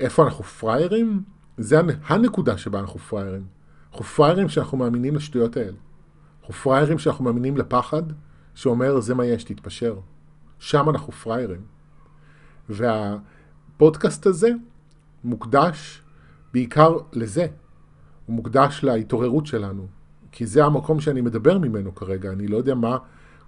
איפה 0.00 0.24
אנחנו 0.24 0.44
פראיירים, 0.44 1.22
זה 1.58 1.80
הנקודה 2.04 2.58
שבה 2.58 2.80
אנחנו 2.80 2.98
פראיירים. 2.98 3.46
אנחנו 3.92 4.04
פראיירים 4.04 4.48
שאנחנו 4.48 4.78
מאמינים 4.78 5.14
לשטויות 5.14 5.56
האלה. 5.56 5.76
אנחנו 6.40 6.54
פראיירים 6.54 6.98
שאנחנו 6.98 7.24
מאמינים 7.24 7.56
לפחד, 7.56 8.02
שאומר 8.54 9.00
זה 9.00 9.14
מה 9.14 9.26
יש, 9.26 9.44
תתפשר. 9.44 9.98
שם 10.58 10.88
אנחנו 10.88 11.12
פראיירים. 11.12 11.77
והפודקאסט 12.68 14.26
הזה 14.26 14.50
מוקדש 15.24 16.02
בעיקר 16.52 16.96
לזה. 17.12 17.46
הוא 18.26 18.36
מוקדש 18.36 18.80
להתעוררות 18.82 19.46
שלנו. 19.46 19.86
כי 20.32 20.46
זה 20.46 20.64
המקום 20.64 21.00
שאני 21.00 21.20
מדבר 21.20 21.58
ממנו 21.58 21.94
כרגע. 21.94 22.32
אני 22.32 22.48
לא 22.48 22.56
יודע 22.56 22.74
מה 22.74 22.98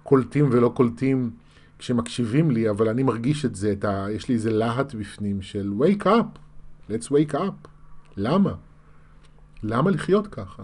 קולטים 0.03 0.49
ולא 0.51 0.71
קולטים 0.75 1.31
כשמקשיבים 1.79 2.51
לי, 2.51 2.69
אבל 2.69 2.89
אני 2.89 3.03
מרגיש 3.03 3.45
את 3.45 3.55
זה, 3.55 3.71
את 3.71 3.85
ה... 3.85 4.05
יש 4.11 4.29
לי 4.29 4.35
איזה 4.35 4.51
להט 4.51 4.95
בפנים 4.95 5.41
של 5.41 5.73
wake 5.79 6.05
up, 6.05 6.39
let's 6.89 7.07
wake 7.07 7.33
up. 7.33 7.67
למה? 8.17 8.53
למה 9.63 9.91
לחיות 9.91 10.27
ככה? 10.27 10.63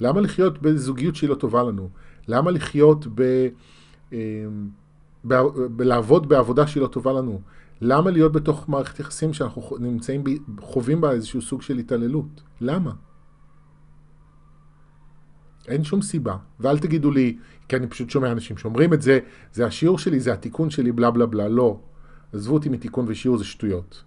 למה 0.00 0.20
לחיות 0.20 0.62
בזוגיות 0.62 1.16
שהיא 1.16 1.30
לא 1.30 1.34
טובה 1.34 1.62
לנו? 1.62 1.88
למה 2.28 2.50
לחיות 2.50 3.06
ב... 3.14 3.22
אה, 4.12 4.18
ב... 5.28 5.34
בלעבוד 5.76 6.28
בעבודה 6.28 6.66
שהיא 6.66 6.82
לא 6.82 6.86
טובה 6.86 7.12
לנו? 7.12 7.40
למה 7.80 8.10
להיות 8.10 8.32
בתוך 8.32 8.68
מערכת 8.68 9.00
יחסים 9.00 9.32
שאנחנו 9.32 9.76
נמצאים. 9.78 10.24
חווים 10.60 11.00
בה 11.00 11.10
איזשהו 11.10 11.42
סוג 11.42 11.62
של 11.62 11.78
התעללות? 11.78 12.42
למה? 12.60 12.92
אין 15.68 15.84
שום 15.84 16.02
סיבה. 16.02 16.36
ואל 16.60 16.78
תגידו 16.78 17.10
לי, 17.10 17.38
כי 17.68 17.76
אני 17.76 17.86
פשוט 17.86 18.10
שומע 18.10 18.32
אנשים 18.32 18.56
שאומרים 18.56 18.94
את 18.94 19.02
זה, 19.02 19.18
זה 19.52 19.66
השיעור 19.66 19.98
שלי, 19.98 20.20
זה 20.20 20.32
התיקון 20.32 20.70
שלי, 20.70 20.92
בלה 20.92 21.10
בלה 21.10 21.26
בלה. 21.26 21.48
לא. 21.48 21.80
עזבו 22.32 22.54
אותי 22.54 22.68
מתיקון 22.68 23.04
ושיעור, 23.08 23.38
זה 23.38 23.44
שטויות. 23.44 24.02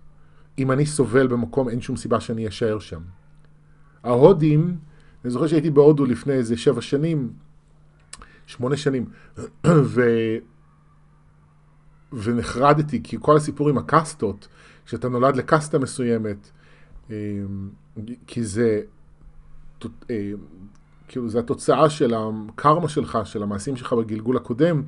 אם 0.60 0.72
אני 0.72 0.86
סובל 0.86 1.28
במקום, 1.28 1.70
אין 1.70 1.82
שום 1.82 1.96
סיבה 1.96 2.20
שאני 2.20 2.48
אשאר 2.48 2.80
שם. 2.80 3.02
ההודים, 4.04 4.78
אני 5.24 5.32
זוכר 5.32 5.48
שהייתי 5.48 5.70
בהודו 5.70 6.06
לפני 6.06 6.34
איזה 6.34 6.58
שבע 6.58 6.82
שנים, 6.82 7.32
שמונה 8.46 8.78
שנים, 8.78 9.06
ו... 9.68 10.02
ונחרדתי, 12.14 13.04
כי 13.04 13.18
כל 13.20 13.38
הסיפור 13.38 13.70
עם 13.70 13.78
הקסטות, 13.78 14.48
שאתה 14.86 15.10
נולד 15.10 15.36
לקסטה 15.36 15.80
מסוימת, 15.80 16.50
אמ, 17.10 17.16
כי 18.28 18.44
זה, 18.44 18.82
אה, 20.10 20.32
כאילו 21.08 21.30
זה 21.30 21.40
התוצאה 21.40 21.90
של 21.90 22.14
הקרמה 22.14 22.90
שלך, 22.90 23.20
של 23.24 23.44
המעשים 23.44 23.76
שלך 23.76 23.94
בגלגול 23.94 24.38
הקודם, 24.38 24.84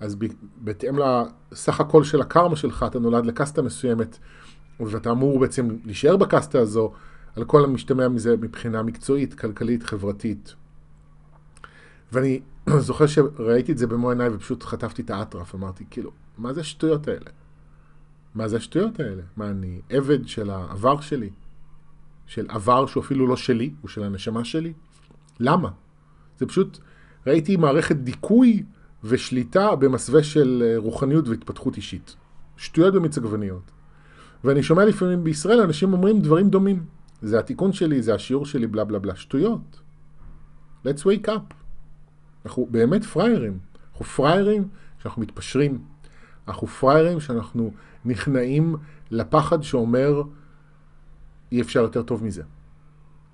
אז 0.00 0.16
בהתאם 0.56 0.94
לסך 0.98 1.80
הכל 1.80 2.04
של 2.04 2.20
הקרמה 2.20 2.56
שלך, 2.56 2.84
אתה 2.88 2.98
נולד 2.98 3.26
לקסטה 3.26 3.62
מסוימת, 3.62 4.18
ואתה 4.80 5.10
אמור 5.10 5.40
בעצם 5.40 5.68
להישאר 5.84 6.16
בקסטה 6.16 6.58
הזו, 6.58 6.92
על 7.36 7.44
כל 7.44 7.64
המשתמע 7.64 8.08
מזה 8.08 8.36
מבחינה 8.36 8.82
מקצועית, 8.82 9.34
כלכלית, 9.34 9.82
חברתית. 9.82 10.54
ואני 12.12 12.40
זוכר 12.88 13.06
שראיתי 13.06 13.72
את 13.72 13.78
זה 13.78 13.86
במו 13.86 14.10
עיניי 14.10 14.28
ופשוט 14.28 14.62
חטפתי 14.64 15.02
את 15.02 15.10
האטרף, 15.10 15.54
אמרתי, 15.54 15.84
כאילו, 15.90 16.10
מה 16.38 16.52
זה 16.52 16.60
השטויות 16.60 17.08
האלה? 17.08 17.30
מה 18.34 18.48
זה 18.48 18.56
השטויות 18.56 19.00
האלה? 19.00 19.22
מה, 19.36 19.50
אני 19.50 19.80
עבד 19.90 20.28
של 20.28 20.50
העבר 20.50 21.00
שלי? 21.00 21.30
של 22.26 22.46
עבר 22.48 22.86
שהוא 22.86 23.02
אפילו 23.02 23.26
לא 23.26 23.36
שלי, 23.36 23.70
הוא 23.80 23.88
של 23.88 24.02
הנשמה 24.02 24.44
שלי? 24.44 24.72
למה? 25.40 25.70
זה 26.38 26.46
פשוט, 26.46 26.78
ראיתי 27.26 27.56
מערכת 27.56 27.96
דיכוי 27.96 28.64
ושליטה 29.04 29.76
במסווה 29.76 30.22
של 30.22 30.62
אה, 30.66 30.78
רוחניות 30.78 31.28
והתפתחות 31.28 31.76
אישית. 31.76 32.16
שטויות 32.56 32.94
במיץ 32.94 33.18
עגבניות. 33.18 33.70
ואני 34.44 34.62
שומע 34.62 34.84
לפעמים 34.84 35.24
בישראל 35.24 35.60
אנשים 35.60 35.92
אומרים 35.92 36.20
דברים 36.20 36.50
דומים. 36.50 36.84
זה 37.22 37.38
התיקון 37.38 37.72
שלי, 37.72 38.02
זה 38.02 38.14
השיעור 38.14 38.46
שלי, 38.46 38.66
בלה 38.66 38.84
בלה 38.84 38.98
בלה. 38.98 39.16
שטויות. 39.16 39.80
let's 40.86 41.00
wake 41.00 41.28
up. 41.28 41.57
אנחנו 42.46 42.66
באמת 42.70 43.04
פריירים. 43.04 43.58
אנחנו 43.92 44.04
פריירים 44.04 44.68
שאנחנו 45.02 45.22
מתפשרים. 45.22 45.78
אנחנו 46.48 46.66
פריירים 46.66 47.20
שאנחנו 47.20 47.72
נכנעים 48.04 48.76
לפחד 49.10 49.62
שאומר 49.62 50.22
אי 51.52 51.60
אפשר 51.60 51.80
יותר 51.80 52.02
טוב 52.02 52.24
מזה. 52.24 52.42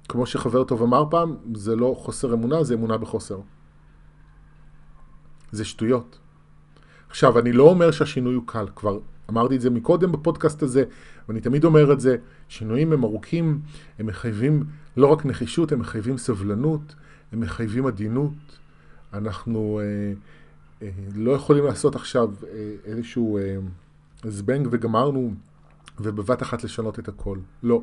כמו 0.08 0.26
שחבר 0.26 0.64
טוב 0.64 0.82
אמר 0.82 1.04
פעם, 1.10 1.36
זה 1.54 1.76
לא 1.76 1.94
חוסר 1.98 2.34
אמונה, 2.34 2.64
זה 2.64 2.74
אמונה 2.74 2.98
בחוסר. 2.98 3.40
זה 5.52 5.64
שטויות. 5.64 6.18
עכשיו, 7.08 7.38
אני 7.38 7.52
לא 7.52 7.62
אומר 7.62 7.90
שהשינוי 7.90 8.34
הוא 8.34 8.42
קל, 8.46 8.66
כבר 8.76 8.98
אמרתי 9.30 9.56
את 9.56 9.60
זה 9.60 9.70
מקודם 9.70 10.12
בפודקאסט 10.12 10.62
הזה, 10.62 10.84
ואני 11.28 11.40
תמיד 11.40 11.64
אומר 11.64 11.92
את 11.92 12.00
זה, 12.00 12.16
שינויים 12.48 12.92
הם 12.92 13.04
ארוכים, 13.04 13.60
הם 13.98 14.06
מחייבים 14.06 14.64
לא 14.96 15.06
רק 15.06 15.26
נחישות, 15.26 15.72
הם 15.72 15.78
מחייבים 15.78 16.18
סבלנות, 16.18 16.94
הם 17.32 17.40
מחייבים 17.40 17.86
עדינות. 17.86 18.32
אנחנו 19.14 19.80
אה, 19.80 20.12
אה, 20.82 20.90
לא 21.14 21.32
יכולים 21.32 21.64
לעשות 21.64 21.96
עכשיו 21.96 22.30
אה, 22.42 22.70
איזשהו 22.84 23.38
אה, 23.38 23.56
זבנג 24.24 24.68
וגמרנו, 24.70 25.34
ובבת 26.00 26.42
אחת 26.42 26.64
לשנות 26.64 26.98
את 26.98 27.08
הכל. 27.08 27.38
לא. 27.62 27.82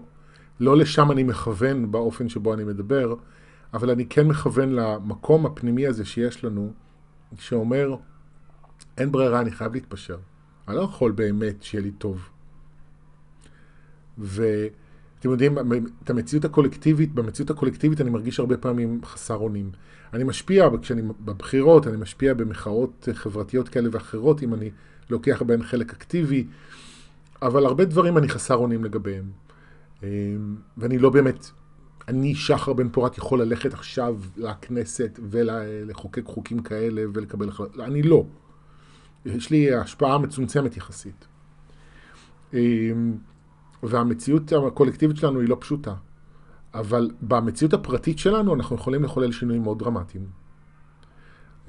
לא 0.59 0.77
לשם 0.77 1.11
אני 1.11 1.23
מכוון 1.23 1.91
באופן 1.91 2.29
שבו 2.29 2.53
אני 2.53 2.63
מדבר, 2.63 3.15
אבל 3.73 3.89
אני 3.89 4.05
כן 4.05 4.27
מכוון 4.27 4.69
למקום 4.69 5.45
הפנימי 5.45 5.87
הזה 5.87 6.05
שיש 6.05 6.43
לנו, 6.43 6.73
שאומר, 7.37 7.95
אין 8.97 9.11
ברירה, 9.11 9.41
אני 9.41 9.51
חייב 9.51 9.73
להתפשר. 9.73 10.17
אני 10.67 10.75
לא 10.75 10.81
יכול 10.81 11.11
באמת 11.11 11.63
שיהיה 11.63 11.83
לי 11.83 11.91
טוב. 11.91 12.29
ואתם 15.21 15.31
יודעים, 15.31 15.57
את 16.03 16.09
המציאות 16.09 16.45
הקולקטיבית, 16.45 17.13
במציאות 17.13 17.49
הקולקטיבית 17.49 18.01
אני 18.01 18.09
מרגיש 18.09 18.39
הרבה 18.39 18.57
פעמים 18.57 19.01
חסר 19.05 19.35
אונים. 19.35 19.71
אני 20.13 20.23
משפיע, 20.23 20.69
כשאני 20.81 21.01
בבחירות, 21.19 21.87
אני 21.87 21.97
משפיע 21.97 22.33
במחאות 22.33 23.07
חברתיות 23.13 23.69
כאלה 23.69 23.89
ואחרות, 23.91 24.43
אם 24.43 24.53
אני 24.53 24.69
לוקח 25.09 25.41
בהן 25.41 25.63
חלק 25.63 25.93
אקטיבי, 25.93 26.47
אבל 27.41 27.65
הרבה 27.65 27.85
דברים 27.85 28.17
אני 28.17 28.29
חסר 28.29 28.55
אונים 28.55 28.83
לגביהם. 28.83 29.25
אמ, 30.03 30.07
ואני 30.77 30.97
לא 30.97 31.09
באמת, 31.09 31.49
אני, 32.07 32.35
שחר 32.35 32.73
בן 32.73 32.89
פורת, 32.89 33.17
יכול 33.17 33.41
ללכת 33.41 33.73
עכשיו 33.73 34.19
לכנסת 34.37 35.19
ולחוקק 35.29 36.25
חוקים 36.25 36.59
כאלה 36.59 37.01
ולקבל 37.13 37.49
החלטות. 37.49 37.79
אני 37.79 38.01
לא. 38.01 38.25
יש 39.25 39.49
לי 39.49 39.75
השפעה 39.75 40.17
מצומצמת 40.17 40.77
יחסית. 40.77 41.27
והמציאות 43.83 44.53
הקולקטיבית 44.67 45.17
שלנו 45.17 45.39
היא 45.39 45.49
לא 45.49 45.57
פשוטה. 45.59 45.93
אבל 46.73 47.11
במציאות 47.21 47.73
הפרטית 47.73 48.19
שלנו 48.19 48.55
אנחנו 48.55 48.75
יכולים 48.75 49.03
לחולל 49.03 49.31
שינויים 49.31 49.63
מאוד 49.63 49.79
דרמטיים. 49.79 50.25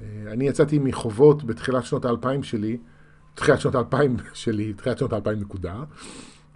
אה, 0.01 0.05
אני 0.27 0.47
יצאתי 0.47 0.79
מחובות 0.79 1.43
בתחילת 1.43 1.85
שנות 1.85 2.05
האלפיים 2.05 2.43
שלי, 2.43 2.77
תחילת 3.35 3.61
שנות 3.61 3.75
האלפיים 3.75 4.17
שלי, 4.33 4.73
תחילת 4.73 4.97
שנות 4.97 5.13
האלפיים 5.13 5.39
נקודה. 5.39 5.83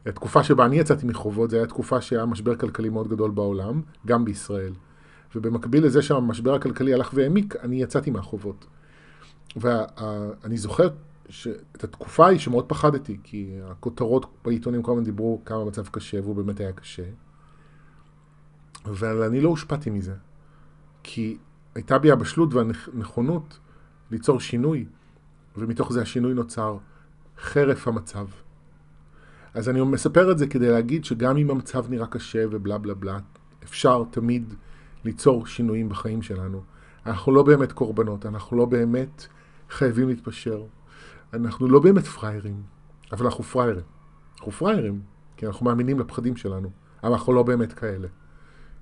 התקופה 0.05 0.43
שבה 0.43 0.65
אני 0.65 0.79
יצאתי 0.79 1.05
מחובות, 1.05 1.49
זו 1.49 1.55
הייתה 1.55 1.69
תקופה 1.69 2.01
שהיה 2.01 2.25
משבר 2.25 2.55
כלכלי 2.55 2.89
מאוד 2.89 3.07
גדול 3.07 3.31
בעולם, 3.31 3.81
גם 4.05 4.25
בישראל. 4.25 4.73
ובמקביל 5.35 5.85
לזה 5.85 6.01
שהמשבר 6.01 6.53
הכלכלי 6.53 6.93
הלך 6.93 7.11
והעמיק, 7.13 7.55
אני 7.63 7.81
יצאתי 7.81 8.11
מהחובות. 8.11 8.65
ואני 9.55 10.57
זוכר 10.57 10.89
את 11.71 11.83
התקופה 11.83 12.25
ההיא 12.25 12.39
שמאוד 12.39 12.65
פחדתי, 12.69 13.17
כי 13.23 13.59
הכותרות 13.65 14.25
בעיתונים 14.45 14.81
כל 14.81 14.91
הזמן 14.91 15.03
דיברו 15.03 15.41
כמה 15.45 15.61
המצב 15.61 15.87
קשה, 15.87 16.21
והוא 16.21 16.35
באמת 16.35 16.59
היה 16.59 16.71
קשה. 16.71 17.03
אבל 18.85 19.23
אני 19.23 19.41
לא 19.41 19.49
הושפעתי 19.49 19.89
מזה, 19.89 20.15
כי 21.03 21.37
הייתה 21.75 21.97
בי 21.97 22.11
הבשלות 22.11 22.53
והנכונות 22.53 23.59
ליצור 24.11 24.39
שינוי, 24.39 24.85
ומתוך 25.57 25.93
זה 25.93 26.01
השינוי 26.01 26.33
נוצר 26.33 26.77
חרף 27.37 27.87
המצב. 27.87 28.27
אז 29.53 29.69
אני 29.69 29.81
מספר 29.81 30.31
את 30.31 30.37
זה 30.37 30.47
כדי 30.47 30.69
להגיד 30.69 31.05
שגם 31.05 31.37
אם 31.37 31.51
המצב 31.51 31.89
נראה 31.89 32.07
קשה 32.07 32.45
ובלה 32.51 32.77
בלה 32.77 32.93
בלה, 32.93 33.19
אפשר 33.63 34.03
תמיד 34.11 34.53
ליצור 35.05 35.47
שינויים 35.47 35.89
בחיים 35.89 36.21
שלנו. 36.21 36.63
אנחנו 37.05 37.31
לא 37.31 37.43
באמת 37.43 37.71
קורבנות, 37.71 38.25
אנחנו 38.25 38.57
לא 38.57 38.65
באמת 38.65 39.27
חייבים 39.69 40.07
להתפשר. 40.07 40.63
אנחנו 41.33 41.67
לא 41.67 41.79
באמת 41.79 42.05
פראיירים, 42.05 42.61
אבל 43.11 43.25
אנחנו 43.25 43.43
פראיירים. 43.43 43.83
אנחנו 44.37 44.51
פראיירים, 44.51 45.01
כי 45.37 45.47
אנחנו 45.47 45.65
מאמינים 45.65 45.99
לפחדים 45.99 46.35
שלנו, 46.35 46.69
אבל 47.03 47.11
אנחנו 47.11 47.33
לא 47.33 47.43
באמת 47.43 47.73
כאלה. 47.73 48.07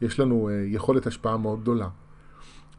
יש 0.01 0.19
לנו 0.19 0.49
uh, 0.49 0.51
יכולת 0.65 1.07
השפעה 1.07 1.37
מאוד 1.37 1.61
גדולה. 1.61 1.89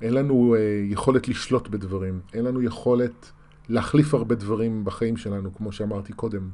אין 0.03 0.15
לנו 0.15 0.55
uh, 0.55 0.93
יכולת 0.93 1.29
לשלוט 1.29 1.69
בדברים, 1.69 2.21
אין 2.33 2.45
לנו 2.45 2.63
יכולת 2.63 3.33
להחליף 3.69 4.15
הרבה 4.15 4.35
דברים 4.35 4.85
בחיים 4.85 5.17
שלנו, 5.17 5.55
כמו 5.55 5.73
שאמרתי 5.73 6.13
קודם. 6.13 6.51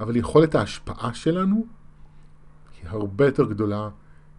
אבל 0.00 0.16
יכולת 0.16 0.54
ההשפעה 0.54 1.14
שלנו 1.14 1.66
היא 2.82 2.90
הרבה 2.90 3.26
יותר 3.26 3.44
גדולה 3.44 3.88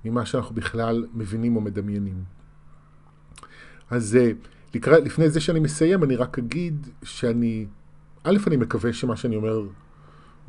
ממה 0.05 0.25
שאנחנו 0.25 0.55
בכלל 0.55 1.07
מבינים 1.13 1.55
או 1.55 1.61
מדמיינים. 1.61 2.23
אז 3.89 4.17
uh, 4.21 4.47
לקרא, 4.73 4.97
לפני 4.97 5.29
זה 5.29 5.39
שאני 5.39 5.59
מסיים, 5.59 6.03
אני 6.03 6.15
רק 6.15 6.39
אגיד 6.39 6.87
שאני, 7.03 7.65
א', 8.23 8.37
אני 8.47 8.57
מקווה 8.57 8.93
שמה 8.93 9.15
שאני 9.15 9.35
אומר 9.35 9.61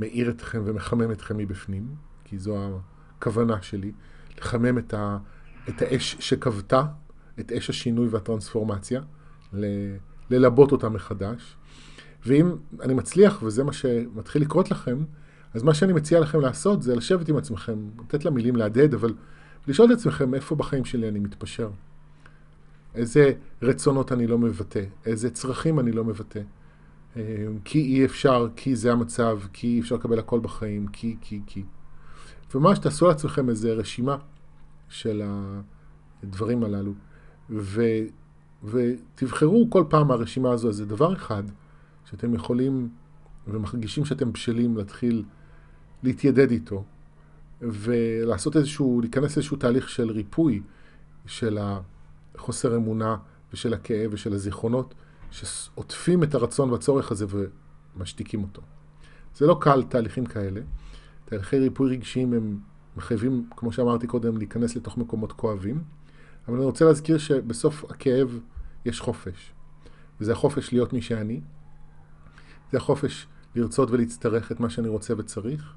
מאיר 0.01 0.31
אתכם 0.31 0.63
ומחמם 0.65 1.13
אתכם 1.13 1.37
מבפנים, 1.37 1.87
כי 2.25 2.39
זו 2.39 2.81
הכוונה 3.19 3.63
שלי, 3.63 3.93
לחמם 4.39 4.79
את, 4.79 4.95
ה, 4.95 5.19
את 5.69 5.83
האש 5.83 6.17
שכבתה, 6.21 6.83
את 7.41 7.53
אש 7.53 7.71
השינוי 7.71 8.09
והטרנספורמציה, 8.09 9.01
ל, 9.53 9.65
ללבות 10.31 10.73
אותה 10.73 10.89
מחדש. 10.89 11.57
ואם 12.27 12.53
אני 12.81 12.95
מצליח, 12.95 13.43
וזה 13.43 13.65
מה 13.65 13.73
שמתחיל 13.73 14.43
לקרות 14.43 14.71
לכם, 14.71 15.05
אז 15.55 15.63
מה 15.63 15.75
שאני 15.75 15.93
מציע 15.93 16.21
לכם 16.21 16.41
לעשות 16.41 16.83
זה 16.83 16.97
לשבת 16.97 17.29
עם 17.29 17.37
עצמכם, 17.37 17.79
לתת 18.01 18.25
למילים 18.25 18.57
להדהד, 18.57 18.95
אבל 18.95 19.15
לשאול 19.69 19.93
את 19.93 19.99
עצמכם 19.99 20.35
איפה 20.35 20.55
בחיים 20.55 20.85
שלי 20.85 21.09
אני 21.09 21.19
מתפשר. 21.19 21.71
איזה 22.95 23.33
רצונות 23.63 24.13
אני 24.13 24.27
לא 24.27 24.39
מבטא, 24.39 24.85
איזה 25.07 25.31
צרכים 25.31 25.81
אני 25.81 25.93
לא 25.93 26.05
מבטא. 26.05 26.41
אה, 27.17 27.47
כי 27.65 27.79
אי 27.79 28.05
אפשר, 28.05 28.49
כי 28.57 28.77
זה 28.77 28.93
המצב, 28.93 29.39
כי 29.53 29.67
אי 29.67 29.81
אפשר 29.81 29.95
לקבל 29.95 30.19
הכל 30.19 30.41
בחיים, 30.41 30.87
כי, 30.87 31.17
כי, 31.21 31.41
כי. 31.47 31.63
וממש 32.55 32.79
תעשו 32.79 33.07
לעצמכם 33.07 33.49
איזה 33.49 33.73
רשימה 33.73 34.17
של 34.89 35.23
הדברים 36.23 36.65
הללו, 36.65 36.93
ו, 37.51 37.83
ותבחרו 38.65 39.67
כל 39.71 39.85
פעם 39.89 40.09
מהרשימה 40.09 40.53
הזו 40.53 40.69
איזה 40.69 40.87
דבר 40.87 41.13
אחד 41.13 41.43
שאתם 42.05 42.35
יכולים 42.35 42.89
ומרגישים 43.49 44.05
שאתם 44.05 44.33
בשלים 44.33 44.77
להתחיל 44.77 45.25
להתיידד 46.03 46.51
איתו, 46.51 46.85
ולעשות 47.61 48.57
איזשהו, 48.57 49.01
להיכנס 49.01 49.37
לאיזשהו 49.37 49.57
תהליך 49.57 49.89
של 49.89 50.11
ריפוי 50.11 50.63
של 51.27 51.59
החוסר 52.35 52.77
אמונה 52.77 53.17
ושל 53.53 53.75
הכאב 53.75 54.11
ושל 54.13 54.33
הזיכרונות, 54.33 54.95
שעוטפים 55.31 56.23
את 56.23 56.35
הרצון 56.35 56.71
והצורך 56.71 57.13
הזה 57.13 57.27
ומשתיקים 57.97 58.43
אותו. 58.43 58.63
זה 59.37 59.47
לא 59.47 59.59
קל, 59.61 59.83
תהליכים 59.83 60.27
כאלה. 60.27 60.61
תהליכי 61.25 61.59
ריפוי 61.59 61.91
רגשיים 61.91 62.33
הם 62.33 62.59
מחייבים, 62.97 63.49
כמו 63.57 63.73
שאמרתי 63.73 64.07
קודם, 64.07 64.37
להיכנס 64.37 64.77
לתוך 64.77 64.99
מקומות 64.99 65.33
כואבים, 65.33 65.83
אבל 66.49 66.57
אני 66.57 66.65
רוצה 66.65 66.85
להזכיר 66.85 67.19
שבסוף 67.19 67.85
הכאב 67.91 68.41
יש 68.85 69.01
חופש. 69.01 69.53
וזה 70.21 70.33
החופש 70.33 70.73
להיות 70.73 70.93
מי 70.93 71.03
שאני, 71.03 71.41
זה 72.73 72.79
החופש 72.79 73.27
לרצות 73.55 73.91
ולהצטרך 73.91 74.53
את 74.53 74.61
מה 74.61 74.71
שאני 74.71 74.89
רוצה 74.89 75.15
וצריך, 75.19 75.75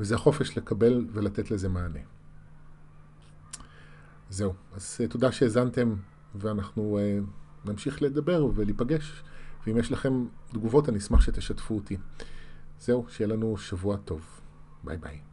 וזה 0.00 0.14
החופש 0.14 0.58
לקבל 0.58 1.06
ולתת 1.12 1.50
לזה 1.50 1.68
מענה. 1.68 1.98
זהו, 4.32 4.52
אז 4.74 4.98
אה, 5.00 5.08
תודה 5.08 5.32
שהאזנתם, 5.32 5.94
ואנחנו 6.34 6.98
uh, 6.98 7.68
נמשיך 7.70 8.02
לדבר 8.02 8.46
ולהיפגש, 8.54 9.22
ואם 9.66 9.78
יש 9.78 9.92
לכם 9.92 10.26
תגובות 10.52 10.88
אני 10.88 10.98
אשמח 10.98 11.20
שתשתפו 11.20 11.74
אותי. 11.74 11.96
זהו, 12.80 13.06
שיהיה 13.08 13.28
לנו 13.28 13.56
שבוע 13.56 13.96
טוב. 13.96 14.20
ביי 14.84 14.96
ביי. 14.96 15.31